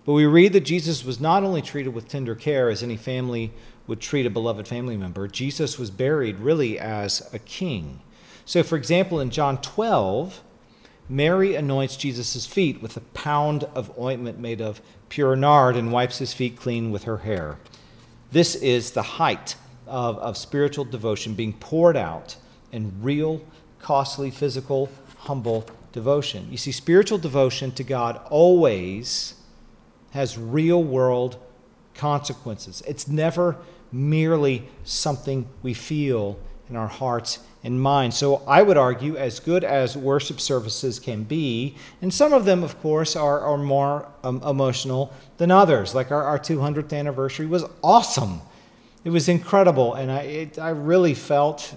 But 0.05 0.13
we 0.13 0.27
read 0.27 0.53
that 0.53 0.61
Jesus 0.61 1.05
was 1.05 1.21
not 1.21 1.45
only 1.45 1.63
treated 1.63 1.95
with 1.95 2.09
tender 2.09 2.35
care 2.35 2.69
as 2.69 2.83
any 2.83 2.97
family 2.97 3.53
would 3.87 4.01
treat 4.01 4.27
a 4.27 4.31
beloved 4.31 4.69
family 4.69 4.97
member, 4.97 5.29
Jesus 5.29 5.79
was 5.79 5.91
buried 5.91 6.41
really 6.41 6.79
as 6.79 7.29
a 7.33 7.39
king. 7.39 8.01
So, 8.45 8.63
for 8.63 8.77
example, 8.77 9.21
in 9.21 9.31
John 9.31 9.61
12, 9.63 10.43
Mary 11.09 11.55
anoints 11.55 11.97
Jesus' 11.97 12.47
feet 12.47 12.83
with 12.83 12.97
a 12.97 13.01
pound 13.01 13.65
of 13.75 13.97
ointment 13.99 14.39
made 14.39 14.61
of 14.61 14.81
pure 15.09 15.37
nard 15.37 15.77
and 15.77 15.93
wipes 15.93 16.19
his 16.19 16.33
feet 16.33 16.57
clean 16.57 16.91
with 16.91 17.05
her 17.05 17.19
hair. 17.19 17.59
This 18.33 18.55
is 18.55 18.91
the 18.91 19.03
height 19.03 19.57
of, 19.87 20.19
of 20.19 20.37
spiritual 20.37 20.85
devotion 20.85 21.35
being 21.35 21.53
poured 21.55 21.97
out 21.97 22.37
in 22.73 22.93
real, 23.03 23.43
costly, 23.79 24.31
physical, 24.31 24.91
humble 25.19 25.67
devotion. 25.93 26.49
You 26.51 26.57
see, 26.57 26.73
spiritual 26.73 27.19
devotion 27.19 27.71
to 27.73 27.85
God 27.85 28.21
always 28.31 29.35
has 30.15 30.39
real 30.39 30.83
world 30.83 31.37
consequences. 31.95 32.83
It's 32.87 33.09
never 33.09 33.57
merely 33.91 34.69
something 34.85 35.49
we 35.63 35.75
feel 35.75 36.39
in 36.71 36.77
our 36.77 36.87
hearts 36.87 37.41
and 37.65 37.81
minds. 37.81 38.17
So 38.17 38.37
I 38.47 38.63
would 38.63 38.77
argue, 38.77 39.17
as 39.17 39.41
good 39.41 39.65
as 39.65 39.97
worship 39.97 40.41
services 40.41 41.01
can 41.01 41.25
be, 41.25 41.75
and 42.01 42.15
some 42.15 42.33
of 42.33 42.45
them, 42.45 42.63
of 42.63 42.81
course, 42.81 43.17
are, 43.17 43.41
are 43.41 43.59
more 43.59 44.09
um, 44.23 44.41
emotional 44.45 45.13
than 45.39 45.51
others. 45.51 45.97
Like 45.97 46.13
our, 46.13 46.23
our 46.23 46.39
200th 46.39 46.97
anniversary 46.97 47.47
was 47.47 47.65
awesome. 47.83 48.41
It 49.03 49.11
was 49.11 49.29
incredible, 49.29 49.95
and 49.95 50.13
I, 50.13 50.21
it, 50.21 50.59
I 50.61 50.71
really 50.71 51.15
felt, 51.15 51.75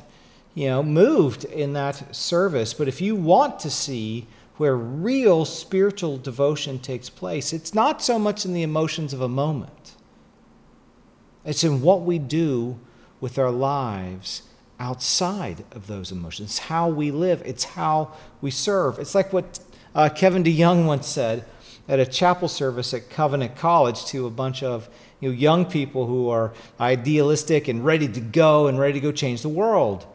you 0.54 0.68
know, 0.68 0.84
moved 0.84 1.44
in 1.44 1.74
that 1.74 2.16
service. 2.16 2.76
But 2.76 2.88
if 2.88 3.02
you 3.02 3.16
want 3.16 3.60
to 3.62 3.72
see 3.72 4.28
where 4.58 4.76
real 4.76 5.46
spiritual 5.46 6.18
devotion 6.18 6.80
takes 6.80 7.10
place, 7.10 7.54
it's 7.54 7.74
not 7.74 8.02
so 8.02 8.18
much 8.18 8.46
in 8.46 8.54
the 8.54 8.64
emotions 8.64 9.14
of 9.14 9.22
a 9.22 9.28
moment. 9.28 9.94
It's 11.46 11.64
in 11.64 11.82
what 11.82 12.02
we 12.02 12.20
do 12.20 12.80
with 13.22 13.40
our 13.40 13.52
lives 13.52 14.44
outside 14.80 15.64
of 15.72 15.88
those 15.88 16.12
emotions. 16.12 16.50
It's 16.50 16.60
how 16.60 16.90
we 16.90 17.12
live, 17.12 17.42
it's 17.46 17.64
how 17.64 18.14
we 18.42 18.52
serve. 18.52 19.00
It's 19.00 19.16
like 19.16 19.32
what 19.32 19.60
uh, 19.96 20.10
Kevin 20.10 20.44
DeYoung 20.44 20.86
once 20.86 21.08
said 21.08 21.46
at 21.88 22.00
a 22.00 22.06
chapel 22.06 22.48
service 22.48 22.94
at 22.94 23.10
Covenant 23.10 23.56
College 23.56 24.06
to 24.08 24.28
a 24.28 24.30
bunch 24.30 24.62
of 24.62 24.90
you 25.20 25.30
know, 25.30 25.36
young 25.36 25.66
people 25.66 26.06
who 26.06 26.30
are 26.30 26.54
idealistic 26.80 27.68
and 27.68 27.84
ready 27.86 28.08
to 28.08 28.20
go 28.20 28.68
and 28.68 28.78
ready 28.78 28.94
to 28.94 29.00
go 29.00 29.12
change 29.12 29.42
the 29.42 29.50
world. 29.50 30.06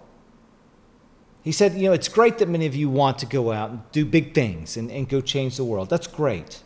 He 1.42 1.52
said, 1.52 1.74
You 1.74 1.88
know, 1.88 1.92
it's 1.92 2.08
great 2.08 2.38
that 2.38 2.48
many 2.48 2.66
of 2.66 2.74
you 2.74 2.88
want 2.88 3.18
to 3.18 3.26
go 3.26 3.52
out 3.52 3.70
and 3.70 3.82
do 3.90 4.04
big 4.04 4.34
things 4.34 4.76
and, 4.76 4.90
and 4.90 5.08
go 5.08 5.20
change 5.20 5.56
the 5.56 5.64
world. 5.64 5.90
That's 5.90 6.06
great. 6.06 6.62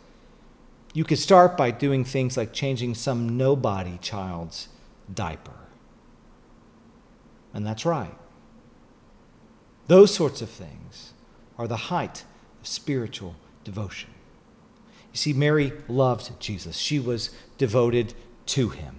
You 0.93 1.03
could 1.03 1.19
start 1.19 1.57
by 1.57 1.71
doing 1.71 2.03
things 2.03 2.37
like 2.37 2.53
changing 2.53 2.95
some 2.95 3.37
nobody 3.37 3.97
child's 3.99 4.69
diaper. 5.13 5.51
And 7.53 7.65
that's 7.65 7.85
right. 7.85 8.15
Those 9.87 10.13
sorts 10.13 10.41
of 10.41 10.49
things 10.49 11.13
are 11.57 11.67
the 11.67 11.77
height 11.77 12.23
of 12.59 12.67
spiritual 12.67 13.35
devotion. 13.63 14.09
You 15.11 15.17
see, 15.17 15.33
Mary 15.33 15.73
loved 15.87 16.39
Jesus, 16.39 16.77
she 16.77 16.99
was 16.99 17.31
devoted 17.57 18.13
to 18.47 18.69
him. 18.69 18.97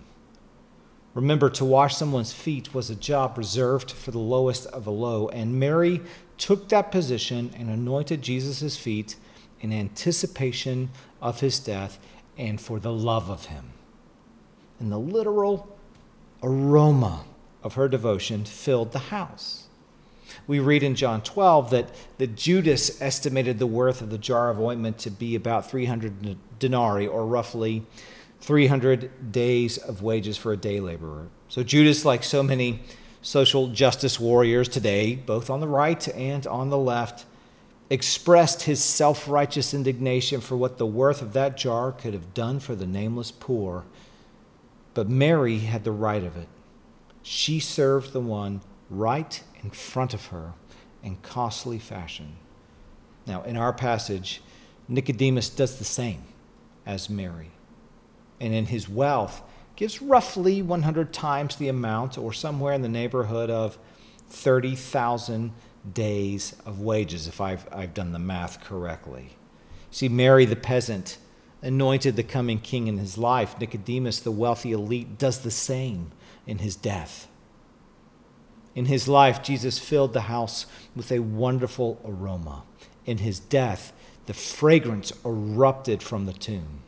Remember, 1.18 1.50
to 1.50 1.64
wash 1.64 1.96
someone's 1.96 2.32
feet 2.32 2.72
was 2.72 2.90
a 2.90 2.94
job 2.94 3.36
reserved 3.36 3.90
for 3.90 4.12
the 4.12 4.20
lowest 4.20 4.66
of 4.66 4.84
the 4.84 4.92
low, 4.92 5.26
and 5.30 5.58
Mary 5.58 6.00
took 6.36 6.68
that 6.68 6.92
position 6.92 7.50
and 7.58 7.68
anointed 7.68 8.22
Jesus' 8.22 8.76
feet 8.76 9.16
in 9.60 9.72
anticipation 9.72 10.90
of 11.20 11.40
his 11.40 11.58
death 11.58 11.98
and 12.36 12.60
for 12.60 12.78
the 12.78 12.92
love 12.92 13.28
of 13.28 13.46
him. 13.46 13.72
And 14.78 14.92
the 14.92 14.98
literal 15.00 15.76
aroma 16.40 17.24
of 17.64 17.74
her 17.74 17.88
devotion 17.88 18.44
filled 18.44 18.92
the 18.92 19.10
house. 19.10 19.66
We 20.46 20.60
read 20.60 20.84
in 20.84 20.94
John 20.94 21.22
12 21.22 21.70
that, 21.70 21.88
that 22.18 22.36
Judas 22.36 23.02
estimated 23.02 23.58
the 23.58 23.66
worth 23.66 24.02
of 24.02 24.10
the 24.10 24.18
jar 24.18 24.50
of 24.50 24.60
ointment 24.60 24.98
to 24.98 25.10
be 25.10 25.34
about 25.34 25.68
300 25.68 26.38
denarii, 26.60 27.08
or 27.08 27.26
roughly 27.26 27.84
300 28.40 29.32
days 29.32 29.78
of 29.78 30.02
wages 30.02 30.36
for 30.36 30.52
a 30.52 30.56
day 30.56 30.80
laborer. 30.80 31.28
So 31.48 31.62
Judas, 31.62 32.04
like 32.04 32.22
so 32.22 32.42
many 32.42 32.82
social 33.22 33.68
justice 33.68 34.20
warriors 34.20 34.68
today, 34.68 35.16
both 35.16 35.50
on 35.50 35.60
the 35.60 35.68
right 35.68 36.06
and 36.08 36.46
on 36.46 36.70
the 36.70 36.78
left, 36.78 37.26
expressed 37.90 38.62
his 38.62 38.82
self 38.82 39.28
righteous 39.28 39.74
indignation 39.74 40.40
for 40.40 40.56
what 40.56 40.78
the 40.78 40.86
worth 40.86 41.22
of 41.22 41.32
that 41.32 41.56
jar 41.56 41.92
could 41.92 42.14
have 42.14 42.34
done 42.34 42.60
for 42.60 42.74
the 42.74 42.86
nameless 42.86 43.30
poor. 43.30 43.84
But 44.94 45.08
Mary 45.08 45.58
had 45.58 45.84
the 45.84 45.92
right 45.92 46.22
of 46.22 46.36
it. 46.36 46.48
She 47.22 47.60
served 47.60 48.12
the 48.12 48.20
one 48.20 48.60
right 48.90 49.42
in 49.62 49.70
front 49.70 50.14
of 50.14 50.26
her 50.26 50.54
in 51.02 51.16
costly 51.16 51.78
fashion. 51.78 52.36
Now, 53.26 53.42
in 53.42 53.56
our 53.56 53.72
passage, 53.72 54.40
Nicodemus 54.88 55.50
does 55.50 55.78
the 55.78 55.84
same 55.84 56.22
as 56.86 57.10
Mary. 57.10 57.50
And 58.40 58.54
in 58.54 58.66
his 58.66 58.88
wealth, 58.88 59.42
gives 59.76 60.02
roughly 60.02 60.60
100 60.60 61.12
times 61.12 61.56
the 61.56 61.68
amount, 61.68 62.18
or 62.18 62.32
somewhere 62.32 62.72
in 62.72 62.82
the 62.82 62.88
neighborhood 62.88 63.50
of 63.50 63.78
30,000 64.30 65.52
days 65.92 66.56
of 66.66 66.80
wages, 66.80 67.28
if 67.28 67.40
I've, 67.40 67.66
I've 67.72 67.94
done 67.94 68.12
the 68.12 68.18
math 68.18 68.62
correctly. 68.62 69.30
See, 69.90 70.08
Mary 70.08 70.44
the 70.44 70.56
peasant 70.56 71.18
anointed 71.62 72.16
the 72.16 72.22
coming 72.22 72.58
king 72.58 72.86
in 72.86 72.98
his 72.98 73.18
life. 73.18 73.58
Nicodemus, 73.58 74.20
the 74.20 74.30
wealthy 74.30 74.72
elite, 74.72 75.18
does 75.18 75.40
the 75.40 75.50
same 75.50 76.12
in 76.46 76.58
his 76.58 76.76
death. 76.76 77.28
In 78.74 78.86
his 78.86 79.08
life, 79.08 79.42
Jesus 79.42 79.78
filled 79.78 80.12
the 80.12 80.22
house 80.22 80.66
with 80.94 81.10
a 81.10 81.18
wonderful 81.20 82.00
aroma. 82.04 82.62
In 83.06 83.18
his 83.18 83.40
death, 83.40 83.92
the 84.26 84.34
fragrance 84.34 85.12
erupted 85.24 86.02
from 86.02 86.26
the 86.26 86.32
tomb. 86.32 86.82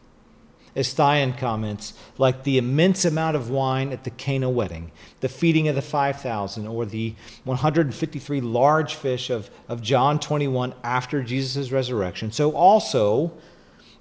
Theon 0.75 1.33
comments, 1.33 1.95
like 2.19 2.45
the 2.45 2.59
immense 2.59 3.05
amount 3.05 3.37
of 3.37 3.51
wine 3.51 3.93
at 3.93 4.05
the 4.05 4.11
Cana 4.11 4.49
wedding, 4.49 4.93
the 5.21 5.29
feeding 5.29 5.69
of 5.69 5.75
the 5.75 5.83
5,000, 5.83 6.67
or 6.67 6.87
the 6.87 7.15
153 7.45 8.41
large 8.41 8.95
fish 8.95 9.31
of, 9.31 9.51
of 9.69 9.83
John 9.83 10.21
21 10.21 10.75
after 10.85 11.23
Jesus' 11.23 11.73
resurrection, 11.73 12.33
so 12.33 12.53
also 12.53 13.33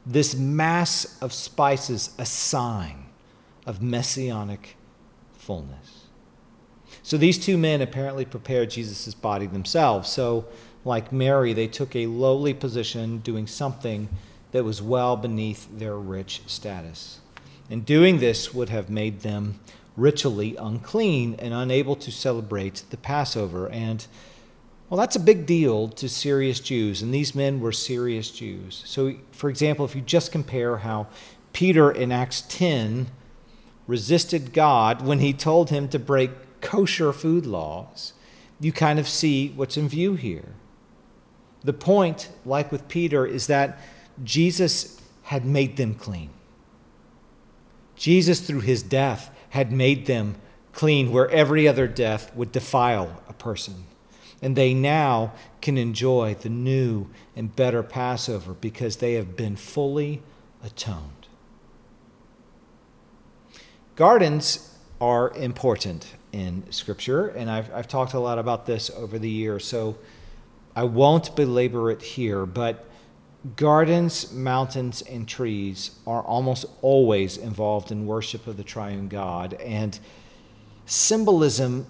this 0.06 0.36
mass 0.36 1.18
of 1.22 1.34
spices, 1.34 2.12
a 2.18 2.26
sign 2.26 3.06
of 3.66 3.82
messianic 3.82 4.76
fullness. 5.34 6.08
So 7.04 7.18
these 7.18 7.38
two 7.38 7.58
men 7.58 7.82
apparently 7.82 8.26
prepared 8.26 8.70
Jesus' 8.72 9.14
body 9.14 9.46
themselves. 9.46 10.10
So, 10.10 10.46
like 10.86 11.12
Mary, 11.12 11.54
they 11.54 11.68
took 11.68 11.96
a 11.96 12.08
lowly 12.08 12.54
position 12.54 13.20
doing 13.20 13.48
something 13.48 14.10
that 14.52 14.64
was 14.64 14.82
well 14.82 15.16
beneath 15.16 15.68
their 15.78 15.98
rich 15.98 16.42
status. 16.48 17.20
And 17.70 17.86
doing 17.86 18.20
this 18.20 18.54
would 18.54 18.70
have 18.70 18.90
made 18.90 19.22
them 19.22 19.60
ritually 19.96 20.56
unclean 20.56 21.36
and 21.40 21.54
unable 21.54 21.96
to 21.98 22.12
celebrate 22.12 22.84
the 22.90 22.98
Passover. 22.98 23.70
And, 23.70 24.06
well, 24.90 25.00
that's 25.00 25.16
a 25.16 25.20
big 25.20 25.46
deal 25.46 25.90
to 25.90 26.10
serious 26.10 26.60
Jews, 26.60 27.02
and 27.02 27.14
these 27.14 27.36
men 27.36 27.60
were 27.60 27.72
serious 27.72 28.32
Jews. 28.32 28.82
So, 28.86 29.16
for 29.32 29.50
example, 29.50 29.86
if 29.86 29.96
you 29.96 30.02
just 30.02 30.32
compare 30.32 30.78
how 30.78 31.08
Peter 31.54 31.92
in 31.92 32.12
Acts 32.12 32.44
10 32.50 33.08
resisted 33.88 34.54
God 34.54 35.06
when 35.06 35.20
he 35.20 35.34
told 35.34 35.70
him 35.70 35.88
to 35.90 36.00
break 36.00 36.62
kosher 36.62 37.12
food 37.12 37.46
laws, 37.46 38.14
you 38.60 38.72
kind 38.72 39.00
of 39.00 39.08
see 39.08 39.50
what's 39.50 39.78
in 39.78 39.88
view 39.88 40.16
here. 40.16 40.54
The 41.64 41.74
point, 41.74 42.30
like 42.46 42.72
with 42.72 42.88
Peter, 42.88 43.26
is 43.26 43.48
that 43.48 43.80
Jesus 44.24 45.02
had 45.24 45.46
made 45.46 45.78
them 45.78 45.96
clean. 45.96 46.30
Jesus, 47.96 48.40
through 48.40 48.62
his 48.62 48.82
death, 48.82 49.30
had 49.50 49.72
made 49.72 50.06
them 50.06 50.36
clean 50.72 51.12
where 51.12 51.30
every 51.30 51.68
other 51.68 51.88
death 51.88 52.34
would 52.36 52.52
defile 52.52 53.22
a 53.28 53.34
person. 53.34 53.86
And 54.42 54.56
they 54.56 54.74
now 54.74 55.34
can 55.62 55.78
enjoy 55.78 56.36
the 56.36 56.50
new 56.50 57.08
and 57.36 57.54
better 57.54 57.84
Passover 57.84 58.54
because 58.54 58.98
they 58.98 59.16
have 59.16 59.36
been 59.36 59.58
fully 59.58 60.22
atoned. 60.64 61.28
Gardens 63.96 64.74
are 65.02 65.32
important 65.32 66.16
in 66.32 66.64
Scripture, 66.72 67.28
and 67.28 67.50
I've, 67.50 67.74
I've 67.74 67.88
talked 67.88 68.14
a 68.14 68.20
lot 68.20 68.40
about 68.40 68.66
this 68.66 68.90
over 68.92 69.20
the 69.20 69.30
years, 69.30 69.66
so 69.66 69.98
I 70.76 70.84
won't 70.84 71.36
belabor 71.36 71.92
it 71.92 72.02
here, 72.02 72.46
but 72.46 72.89
Gardens, 73.56 74.34
mountains, 74.34 75.02
and 75.02 75.28
trees 75.28 75.92
are 76.06 76.22
almost 76.22 76.66
always 76.82 77.38
involved 77.38 77.92
in 77.92 78.06
worship 78.06 78.48
of 78.48 78.58
the 78.58 78.64
triune 78.64 79.08
God. 79.08 79.54
And 79.54 79.98
symbolism 80.86 81.88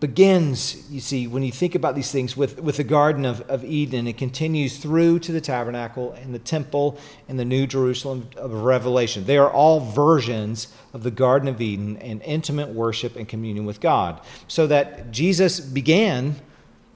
begins, 0.00 0.90
you 0.90 1.00
see, 1.00 1.26
when 1.28 1.44
you 1.44 1.52
think 1.52 1.74
about 1.74 1.94
these 1.94 2.10
things 2.10 2.36
with, 2.36 2.60
with 2.60 2.76
the 2.76 2.84
Garden 2.84 3.24
of, 3.24 3.40
of 3.42 3.64
Eden, 3.64 4.06
it 4.06 4.18
continues 4.18 4.76
through 4.76 5.20
to 5.20 5.32
the 5.32 5.40
tabernacle 5.40 6.12
and 6.12 6.34
the 6.34 6.40
temple 6.40 6.98
and 7.28 7.38
the 7.38 7.44
New 7.44 7.66
Jerusalem 7.66 8.28
of 8.36 8.52
Revelation. 8.52 9.24
They 9.24 9.38
are 9.38 9.50
all 9.50 9.80
versions 9.80 10.74
of 10.92 11.04
the 11.04 11.10
Garden 11.12 11.48
of 11.48 11.60
Eden 11.60 11.96
and 11.98 12.20
intimate 12.22 12.68
worship 12.70 13.16
and 13.16 13.28
communion 13.28 13.64
with 13.64 13.80
God. 13.80 14.20
So 14.48 14.66
that 14.66 15.12
Jesus 15.12 15.60
began 15.60 16.34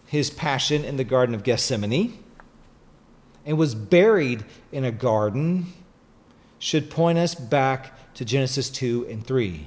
his 0.04 0.28
passion 0.28 0.84
in 0.84 0.96
the 0.96 1.04
Garden 1.04 1.34
of 1.34 1.44
Gethsemane 1.44 2.24
and 3.46 3.56
was 3.56 3.74
buried 3.74 4.44
in 4.72 4.84
a 4.84 4.90
garden 4.90 5.72
should 6.58 6.90
point 6.90 7.16
us 7.16 7.34
back 7.34 8.14
to 8.14 8.24
Genesis 8.24 8.68
2 8.68 9.06
and 9.08 9.24
3 9.24 9.66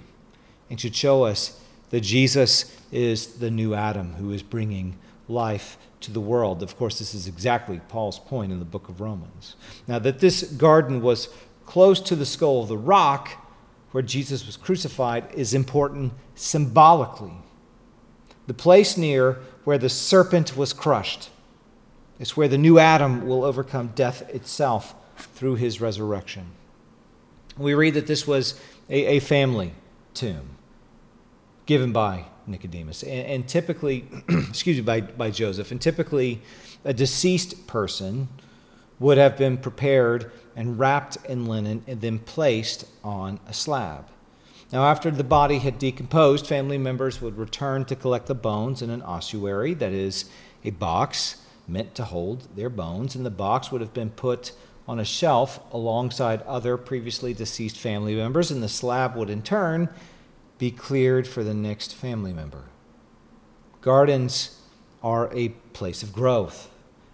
and 0.69 0.80
should 0.80 0.95
show 0.95 1.23
us 1.23 1.63
that 1.89 2.01
Jesus 2.01 2.77
is 2.91 3.38
the 3.38 3.49
new 3.49 3.73
Adam 3.73 4.13
who 4.15 4.32
is 4.32 4.43
bringing 4.43 4.97
life 5.27 5.77
to 6.01 6.12
the 6.12 6.19
world. 6.19 6.62
Of 6.62 6.77
course, 6.77 6.99
this 6.99 7.13
is 7.13 7.27
exactly 7.27 7.80
Paul's 7.88 8.19
point 8.19 8.51
in 8.51 8.60
the 8.60 8.65
book 8.65 8.89
of 8.89 9.01
Romans. 9.01 9.56
Now, 9.88 9.99
that 9.99 10.19
this 10.19 10.43
garden 10.43 11.01
was 11.01 11.30
close 11.65 11.99
to 12.01 12.15
the 12.15 12.25
skull 12.25 12.63
of 12.63 12.67
the 12.67 12.77
rock 12.77 13.30
where 13.91 14.03
Jesus 14.03 14.45
was 14.45 14.58
crucified 14.58 15.25
is 15.34 15.53
important 15.53 16.13
symbolically. 16.36 17.34
The 18.47 18.53
place 18.53 18.97
near 18.97 19.39
where 19.63 19.77
the 19.77 19.89
serpent 19.89 20.58
was 20.58 20.73
crushed 20.73 21.30
it's 22.19 22.36
where 22.36 22.47
the 22.47 22.58
new 22.58 22.79
Adam 22.79 23.25
will 23.27 23.43
overcome 23.43 23.93
death 23.95 24.29
itself 24.29 24.93
through 25.17 25.55
his 25.55 25.79
resurrection. 25.82 26.45
We 27.58 27.73
read 27.73 27.93
that 27.93 28.08
this 28.08 28.27
was 28.27 28.60
a, 28.89 29.17
a 29.17 29.19
family 29.19 29.73
tomb 30.13 30.49
given 31.65 31.91
by 31.91 32.25
Nicodemus, 32.47 33.03
and, 33.03 33.27
and 33.27 33.47
typically, 33.47 34.05
excuse 34.29 34.77
me, 34.77 34.84
by, 34.84 35.01
by 35.01 35.32
Joseph. 35.32 35.71
And 35.71 35.79
typically, 35.79 36.41
a 36.84 36.93
deceased 36.93 37.67
person 37.67 38.27
would 38.99 39.17
have 39.17 39.38
been 39.38 39.58
prepared 39.58 40.32
and 40.55 40.77
wrapped 40.79 41.17
in 41.27 41.45
linen 41.45 41.84
and 41.88 42.01
then 42.01 42.19
placed 42.19 42.86
on 43.03 43.39
a 43.47 43.53
slab. 43.53 44.08
Now, 44.71 44.86
after 44.86 45.10
the 45.10 45.23
body 45.23 45.60
had 45.60 45.79
decomposed, 45.79 46.45
family 46.45 46.77
members 46.77 47.21
would 47.21 47.38
return 47.38 47.86
to 47.86 47.95
collect 47.95 48.27
the 48.27 48.36
bones 48.36 48.82
in 48.82 48.89
an 48.89 49.01
ossuary, 49.01 49.73
that 49.75 49.93
is, 49.93 50.25
a 50.63 50.71
box 50.71 51.38
meant 51.69 51.95
to 51.95 52.03
hold 52.03 52.47
their 52.55 52.69
bones, 52.69 53.15
and 53.15 53.25
the 53.25 53.29
box 53.29 53.71
would 53.71 53.82
have 53.82 53.93
been 53.93 54.10
put 54.10 54.51
on 54.88 54.99
a 54.99 55.05
shelf 55.05 55.60
alongside 55.71 56.41
other 56.43 56.75
previously 56.75 57.34
deceased 57.34 57.77
family 57.77 58.15
members, 58.15 58.49
and 58.49 58.63
the 58.63 58.69
slab 58.69 59.15
would 59.15 59.29
in 59.29 59.41
turn 59.41 59.88
be 60.58 60.71
cleared 60.71 61.27
for 61.27 61.43
the 61.43 61.53
next 61.53 61.93
family 61.93 62.34
member. 62.34 62.65
Gardens 63.82 64.60
are 65.03 65.32
a 65.34 65.49
place 65.73 66.03
of 66.03 66.12
growth 66.12 66.69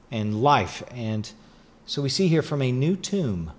and 0.10 0.42
life, 0.42 0.84
and 0.90 1.32
so 1.86 2.02
we 2.02 2.10
see 2.10 2.28
here 2.28 2.42
from 2.42 2.62
a 2.62 2.72
new 2.72 2.96
tomb, 2.96 3.52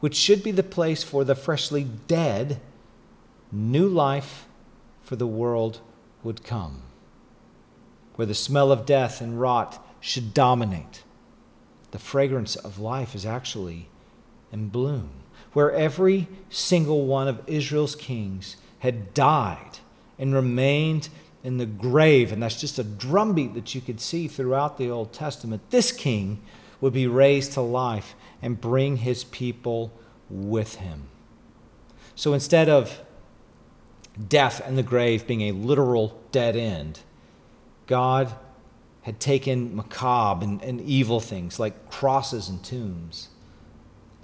which 0.00 0.16
should 0.16 0.42
be 0.42 0.50
the 0.50 0.62
place 0.62 1.02
for 1.04 1.22
the 1.22 1.34
freshly 1.34 1.84
dead, 1.84 2.60
new 3.52 3.86
life 3.86 4.46
for 5.02 5.16
the 5.16 5.26
world 5.26 5.80
would 6.22 6.42
come, 6.42 6.82
where 8.14 8.26
the 8.26 8.34
smell 8.34 8.72
of 8.72 8.86
death 8.86 9.20
and 9.20 9.40
rot 9.40 9.84
should 10.00 10.34
dominate. 10.34 11.02
The 11.90 11.98
fragrance 11.98 12.56
of 12.56 12.78
life 12.78 13.14
is 13.14 13.26
actually 13.26 13.88
in 14.52 14.68
bloom, 14.68 15.10
where 15.52 15.72
every 15.72 16.28
single 16.48 17.06
one 17.06 17.28
of 17.28 17.42
Israel's 17.46 17.94
kings 17.94 18.56
had 18.80 19.12
died 19.14 19.78
and 20.18 20.34
remained 20.34 21.08
in 21.42 21.58
the 21.58 21.66
grave. 21.66 22.32
And 22.32 22.42
that's 22.42 22.60
just 22.60 22.78
a 22.78 22.84
drumbeat 22.84 23.54
that 23.54 23.74
you 23.74 23.80
could 23.80 24.00
see 24.00 24.28
throughout 24.28 24.78
the 24.78 24.90
Old 24.90 25.12
Testament. 25.12 25.62
This 25.70 25.92
king 25.92 26.40
would 26.80 26.92
be 26.92 27.06
raised 27.06 27.52
to 27.52 27.60
life 27.60 28.14
and 28.42 28.60
bring 28.60 28.98
his 28.98 29.24
people 29.24 29.92
with 30.28 30.76
him. 30.76 31.08
So 32.14 32.34
instead 32.34 32.68
of 32.68 33.00
death 34.28 34.60
and 34.64 34.76
the 34.76 34.82
grave 34.82 35.26
being 35.26 35.42
a 35.42 35.52
literal 35.52 36.20
dead 36.32 36.56
end, 36.56 37.00
God 37.86 38.34
had 39.02 39.18
taken 39.18 39.74
macabre 39.74 40.44
and, 40.44 40.62
and 40.62 40.80
evil 40.80 41.20
things 41.20 41.58
like 41.58 41.90
crosses 41.90 42.48
and 42.48 42.62
tombs, 42.62 43.28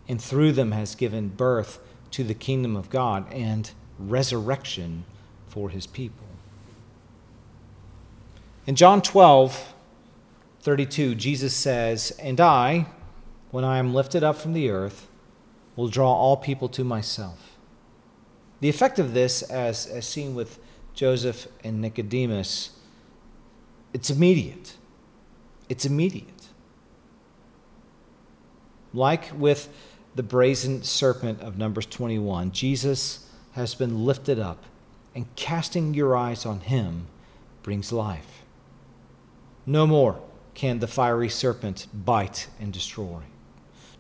and 0.09 0.21
through 0.21 0.53
them 0.53 0.73
has 0.73 0.95
given 0.95 1.29
birth 1.29 1.79
to 2.11 2.23
the 2.23 2.35
kingdom 2.35 2.77
of 2.77 2.91
God 2.91 3.31
and 3.33 3.71
resurrection 3.99 5.05
for 5.47 5.71
his 5.71 5.87
people. 5.87 6.27
In 8.67 8.75
John 8.75 9.01
12, 9.01 9.75
32, 10.61 11.15
Jesus 11.15 11.55
says, 11.55 12.11
And 12.19 12.41
I, 12.41 12.87
when 13.51 13.65
I 13.65 13.79
am 13.79 13.95
lifted 13.95 14.25
up 14.25 14.37
from 14.37 14.53
the 14.53 14.71
earth, 14.71 15.09
will 15.77 15.89
draw 15.89 16.13
all 16.13 16.37
people 16.37 16.69
to 16.71 16.83
myself. 16.83 17.57
The 18.61 18.69
effect 18.69 18.99
of 18.99 19.15
this, 19.15 19.43
as, 19.43 19.87
as 19.87 20.07
seen 20.07 20.35
with 20.35 20.59
Joseph 20.95 21.47
and 21.63 21.81
Nicodemus, 21.81 22.71
it's 23.93 24.11
immediate. 24.11 24.75
It's 25.69 25.85
immediate. 25.85 26.49
Like 28.93 29.31
with 29.39 29.69
the 30.15 30.23
brazen 30.23 30.83
serpent 30.83 31.41
of 31.41 31.59
Numbers 31.59 31.87
21, 31.87 32.53
Jesus 32.53 33.29
has 33.53 33.75
been 33.75 34.05
lifted 34.05 34.39
up, 34.39 34.65
and 35.15 35.27
casting 35.35 35.95
your 35.95 36.17
eyes 36.17 36.45
on 36.45 36.61
him 36.61 37.07
brings 37.63 37.91
life. 37.91 38.43
No 39.65 39.87
more 39.87 40.21
can 40.55 40.79
the 40.79 40.87
fiery 40.87 41.29
serpent 41.29 41.87
bite 41.93 42.49
and 42.61 42.73
destroy. 42.73 43.23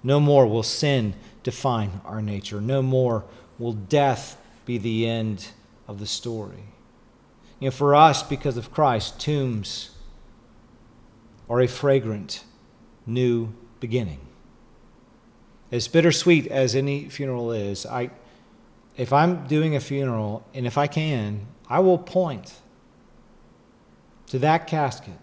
No 0.02 0.20
more 0.20 0.46
will 0.46 0.62
sin 0.62 1.14
define 1.42 2.00
our 2.04 2.22
nature. 2.22 2.60
No 2.60 2.80
more 2.80 3.24
will 3.58 3.72
death 3.72 4.40
be 4.64 4.78
the 4.78 5.06
end 5.06 5.48
of 5.88 5.98
the 5.98 6.06
story. 6.06 6.64
You 7.58 7.66
know, 7.66 7.70
for 7.70 7.94
us, 7.94 8.22
because 8.22 8.56
of 8.56 8.70
Christ, 8.70 9.20
tombs 9.20 9.90
are 11.48 11.60
a 11.60 11.66
fragrant 11.66 12.44
new 13.06 13.52
beginning. 13.80 14.20
As 15.72 15.88
bittersweet 15.88 16.46
as 16.46 16.74
any 16.74 17.08
funeral 17.08 17.52
is, 17.52 17.86
I, 17.86 18.10
if 18.96 19.12
I'm 19.12 19.46
doing 19.46 19.74
a 19.74 19.80
funeral, 19.80 20.46
and 20.54 20.66
if 20.66 20.78
I 20.78 20.86
can, 20.86 21.46
I 21.68 21.80
will 21.80 21.98
point 21.98 22.54
to 24.28 24.38
that 24.40 24.66
casket 24.66 25.14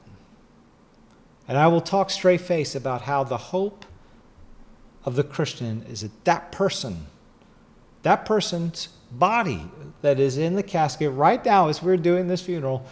and 1.47 1.57
I 1.57 1.67
will 1.67 1.81
talk 1.81 2.09
straight 2.09 2.41
face 2.41 2.75
about 2.75 3.03
how 3.03 3.23
the 3.23 3.37
hope 3.37 3.85
of 5.05 5.15
the 5.15 5.23
Christian 5.23 5.83
is 5.83 6.01
that 6.01 6.25
that 6.25 6.51
person, 6.51 7.07
that 8.03 8.25
person's 8.25 8.89
body 9.11 9.69
that 10.01 10.19
is 10.19 10.37
in 10.37 10.55
the 10.55 10.63
casket 10.63 11.11
right 11.11 11.43
now 11.43 11.67
as 11.69 11.81
we're 11.81 11.97
doing 11.97 12.27
this 12.27 12.41
funeral, 12.41 12.85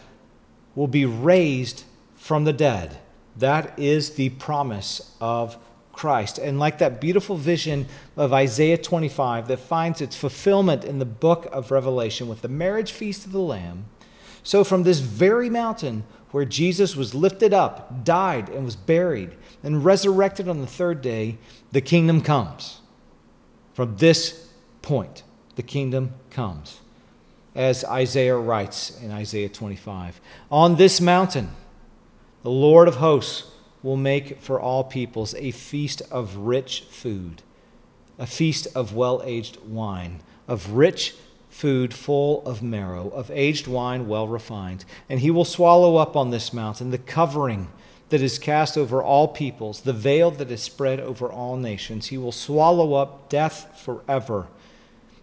will 0.76 0.88
be 0.88 1.06
raised 1.06 1.84
from 2.16 2.44
the 2.46 2.54
dead. 2.54 2.98
That 3.36 3.78
is 3.78 4.12
the 4.12 4.30
promise 4.30 5.16
of 5.20 5.58
Christ. 5.92 6.38
And 6.38 6.60
like 6.60 6.78
that 6.78 7.02
beautiful 7.02 7.36
vision 7.36 7.88
of 8.16 8.34
Isaiah 8.34 8.78
25 8.78 9.48
that 9.48 9.60
finds 9.60 10.02
its 10.02 10.16
fulfillment 10.16 10.84
in 10.84 11.00
the 11.00 11.06
book 11.06 11.48
of 11.52 11.72
Revelation 11.72 12.28
with 12.28 12.42
the 12.42 12.48
marriage 12.48 12.92
feast 12.92 13.26
of 13.26 13.32
the 13.32 13.40
Lamb, 13.40 13.86
so 14.44 14.64
from 14.64 14.84
this 14.84 15.00
very 15.00 15.50
mountain 15.50 16.04
where 16.32 16.46
Jesus 16.46 16.96
was 16.96 17.14
lifted 17.14 17.54
up, 17.54 18.04
died, 18.06 18.50
and 18.50 18.64
was 18.64 18.76
buried, 18.76 19.36
and 19.64 19.84
resurrected 19.84 20.48
on 20.48 20.62
the 20.62 20.68
third 20.68 21.02
day, 21.02 21.38
the 21.72 21.82
kingdom 21.82 22.22
comes. 22.22 22.80
From 23.74 23.98
this 23.98 24.51
point, 24.82 25.24
the 25.56 25.64
kingdom 25.64 26.14
comes. 26.30 26.80
As 27.54 27.84
Isaiah 27.84 28.38
writes 28.38 28.98
in 29.02 29.12
Isaiah 29.12 29.50
25 29.50 30.22
On 30.50 30.76
this 30.76 31.02
mountain, 31.02 31.52
the 32.44 32.52
Lord 32.52 32.88
of 32.88 32.96
hosts 32.96 33.52
will 33.84 33.98
make 33.98 34.40
for 34.40 34.60
all 34.60 34.84
peoples 34.84 35.36
a 35.36 35.52
feast 35.52 36.02
of 36.12 36.36
rich 36.38 36.82
food, 36.90 37.42
a 38.18 38.26
feast 38.26 38.68
of 38.76 38.96
well 38.96 39.22
aged 39.26 39.58
wine, 39.66 40.22
of 40.48 40.72
rich 40.72 41.16
food 41.50 41.94
full 41.94 42.46
of 42.46 42.64
marrow, 42.64 43.10
of 43.10 43.30
aged 43.32 43.68
wine 43.68 44.08
well 44.08 44.28
refined. 44.28 44.86
And 45.10 45.20
he 45.20 45.30
will 45.30 45.46
swallow 45.46 45.98
up 45.98 46.16
on 46.16 46.30
this 46.32 46.54
mountain 46.54 46.92
the 46.92 46.98
covering 46.98 47.68
that 48.10 48.22
is 48.22 48.40
cast 48.40 48.78
over 48.78 49.02
all 49.02 49.28
peoples, 49.28 49.82
the 49.82 49.94
veil 49.94 50.32
that 50.32 50.52
is 50.52 50.62
spread 50.62 51.00
over 51.00 51.32
all 51.32 51.58
nations. 51.58 52.08
He 52.08 52.18
will 52.18 52.32
swallow 52.32 52.94
up 52.94 53.30
death 53.30 53.80
forever. 53.80 54.48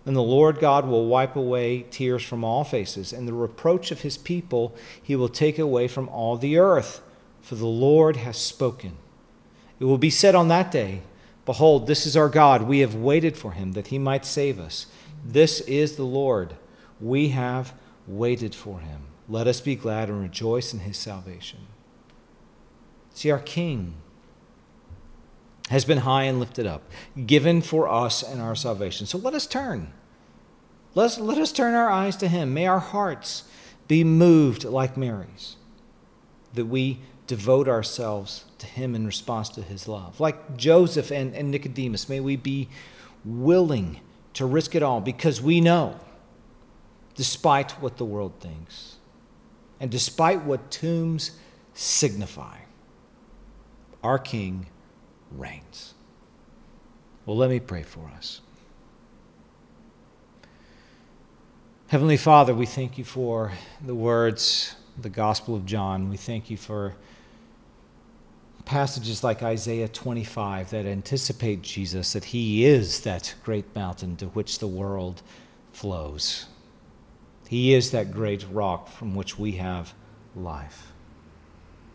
And 0.08 0.16
the 0.16 0.22
Lord 0.22 0.58
God 0.58 0.86
will 0.86 1.04
wipe 1.04 1.36
away 1.36 1.84
tears 1.90 2.22
from 2.22 2.42
all 2.42 2.64
faces, 2.64 3.12
and 3.12 3.28
the 3.28 3.34
reproach 3.34 3.90
of 3.90 4.00
his 4.00 4.16
people 4.16 4.74
he 5.02 5.14
will 5.14 5.28
take 5.28 5.58
away 5.58 5.86
from 5.86 6.08
all 6.08 6.38
the 6.38 6.56
earth. 6.56 7.02
For 7.42 7.56
the 7.56 7.66
Lord 7.66 8.16
has 8.16 8.38
spoken. 8.38 8.96
It 9.78 9.84
will 9.84 9.98
be 9.98 10.08
said 10.08 10.34
on 10.34 10.48
that 10.48 10.72
day, 10.72 11.02
Behold, 11.44 11.86
this 11.86 12.06
is 12.06 12.16
our 12.16 12.30
God. 12.30 12.62
We 12.62 12.78
have 12.78 12.94
waited 12.94 13.36
for 13.36 13.52
him 13.52 13.72
that 13.72 13.88
he 13.88 13.98
might 13.98 14.24
save 14.24 14.58
us. 14.58 14.86
This 15.22 15.60
is 15.60 15.96
the 15.96 16.04
Lord. 16.04 16.56
We 17.02 17.28
have 17.28 17.74
waited 18.06 18.54
for 18.54 18.80
him. 18.80 19.02
Let 19.28 19.46
us 19.46 19.60
be 19.60 19.76
glad 19.76 20.08
and 20.08 20.22
rejoice 20.22 20.72
in 20.72 20.80
his 20.80 20.96
salvation. 20.96 21.58
See, 23.12 23.30
our 23.30 23.40
King 23.40 23.92
has 25.68 25.84
been 25.84 25.98
high 25.98 26.22
and 26.22 26.40
lifted 26.40 26.66
up, 26.66 26.90
given 27.26 27.60
for 27.60 27.90
us 27.90 28.22
and 28.22 28.40
our 28.40 28.56
salvation. 28.56 29.06
So 29.06 29.18
let 29.18 29.34
us 29.34 29.46
turn. 29.46 29.92
Let's, 30.98 31.20
let 31.20 31.38
us 31.38 31.52
turn 31.52 31.74
our 31.74 31.88
eyes 31.88 32.16
to 32.16 32.26
him. 32.26 32.52
May 32.52 32.66
our 32.66 32.80
hearts 32.80 33.44
be 33.86 34.02
moved 34.02 34.64
like 34.64 34.96
Mary's, 34.96 35.54
that 36.54 36.66
we 36.66 36.98
devote 37.28 37.68
ourselves 37.68 38.46
to 38.58 38.66
him 38.66 38.96
in 38.96 39.06
response 39.06 39.48
to 39.50 39.62
his 39.62 39.86
love. 39.86 40.18
Like 40.18 40.56
Joseph 40.56 41.12
and, 41.12 41.36
and 41.36 41.52
Nicodemus, 41.52 42.08
may 42.08 42.18
we 42.18 42.34
be 42.34 42.68
willing 43.24 44.00
to 44.34 44.44
risk 44.44 44.74
it 44.74 44.82
all 44.82 45.00
because 45.00 45.40
we 45.40 45.60
know, 45.60 46.00
despite 47.14 47.70
what 47.80 47.96
the 47.96 48.04
world 48.04 48.32
thinks, 48.40 48.96
and 49.78 49.92
despite 49.92 50.42
what 50.42 50.68
tombs 50.68 51.30
signify, 51.74 52.56
our 54.02 54.18
King 54.18 54.66
reigns. 55.30 55.94
Well, 57.24 57.36
let 57.36 57.50
me 57.50 57.60
pray 57.60 57.84
for 57.84 58.10
us. 58.16 58.40
Heavenly 61.88 62.18
Father, 62.18 62.54
we 62.54 62.66
thank 62.66 62.98
you 62.98 63.04
for 63.04 63.52
the 63.82 63.94
words, 63.94 64.76
the 65.00 65.08
Gospel 65.08 65.54
of 65.54 65.64
John. 65.64 66.10
We 66.10 66.18
thank 66.18 66.50
you 66.50 66.58
for 66.58 66.94
passages 68.66 69.24
like 69.24 69.42
Isaiah 69.42 69.88
25 69.88 70.68
that 70.68 70.84
anticipate 70.84 71.62
Jesus, 71.62 72.12
that 72.12 72.26
he 72.26 72.66
is 72.66 73.00
that 73.00 73.34
great 73.42 73.74
mountain 73.74 74.16
to 74.16 74.26
which 74.26 74.58
the 74.58 74.66
world 74.66 75.22
flows. 75.72 76.44
He 77.48 77.72
is 77.72 77.90
that 77.92 78.12
great 78.12 78.44
rock 78.52 78.88
from 78.88 79.14
which 79.14 79.38
we 79.38 79.52
have 79.52 79.94
life. 80.36 80.92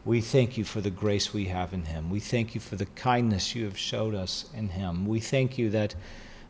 We 0.05 0.21
thank 0.21 0.57
you 0.57 0.63
for 0.63 0.81
the 0.81 0.89
grace 0.89 1.35
we 1.35 1.45
have 1.45 1.71
in 1.71 1.83
him. 1.83 2.09
We 2.09 2.19
thank 2.19 2.55
you 2.55 2.61
for 2.61 2.77
the 2.77 2.87
kindness 2.87 3.53
you 3.53 3.65
have 3.65 3.77
showed 3.77 4.15
us 4.15 4.45
in 4.55 4.69
him. 4.69 5.05
We 5.05 5.19
thank 5.19 5.59
you 5.59 5.69
that 5.69 5.93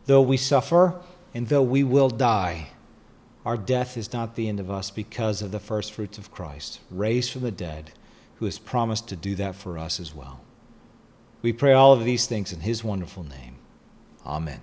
though 0.06 0.22
we 0.22 0.38
suffer 0.38 1.02
and 1.34 1.50
though 1.50 1.62
we 1.62 1.84
will 1.84 2.10
die, 2.10 2.70
our 3.46 3.58
death 3.58 3.98
is 3.98 4.14
not 4.14 4.36
the 4.36 4.48
end 4.48 4.60
of 4.60 4.72
us 4.72 4.90
because 4.90 5.42
of 5.42 5.52
the 5.52 5.60
first 5.60 5.92
fruits 5.92 6.18
of 6.18 6.32
Christ, 6.32 6.80
raised 6.90 7.32
from 7.32 7.42
the 7.42 7.52
dead 7.52 7.92
who 8.36 8.46
has 8.46 8.58
promised 8.58 9.08
to 9.10 9.16
do 9.16 9.36
that 9.36 9.56
for 9.56 9.78
us 9.78 10.00
as 10.00 10.16
well. 10.16 10.42
We 11.42 11.52
pray 11.52 11.74
all 11.74 11.94
of 11.94 12.06
these 12.06 12.26
things 12.26 12.54
in 12.54 12.62
his 12.62 12.84
wonderful 12.84 13.24
name. 13.24 13.56
Amen. 14.26 14.62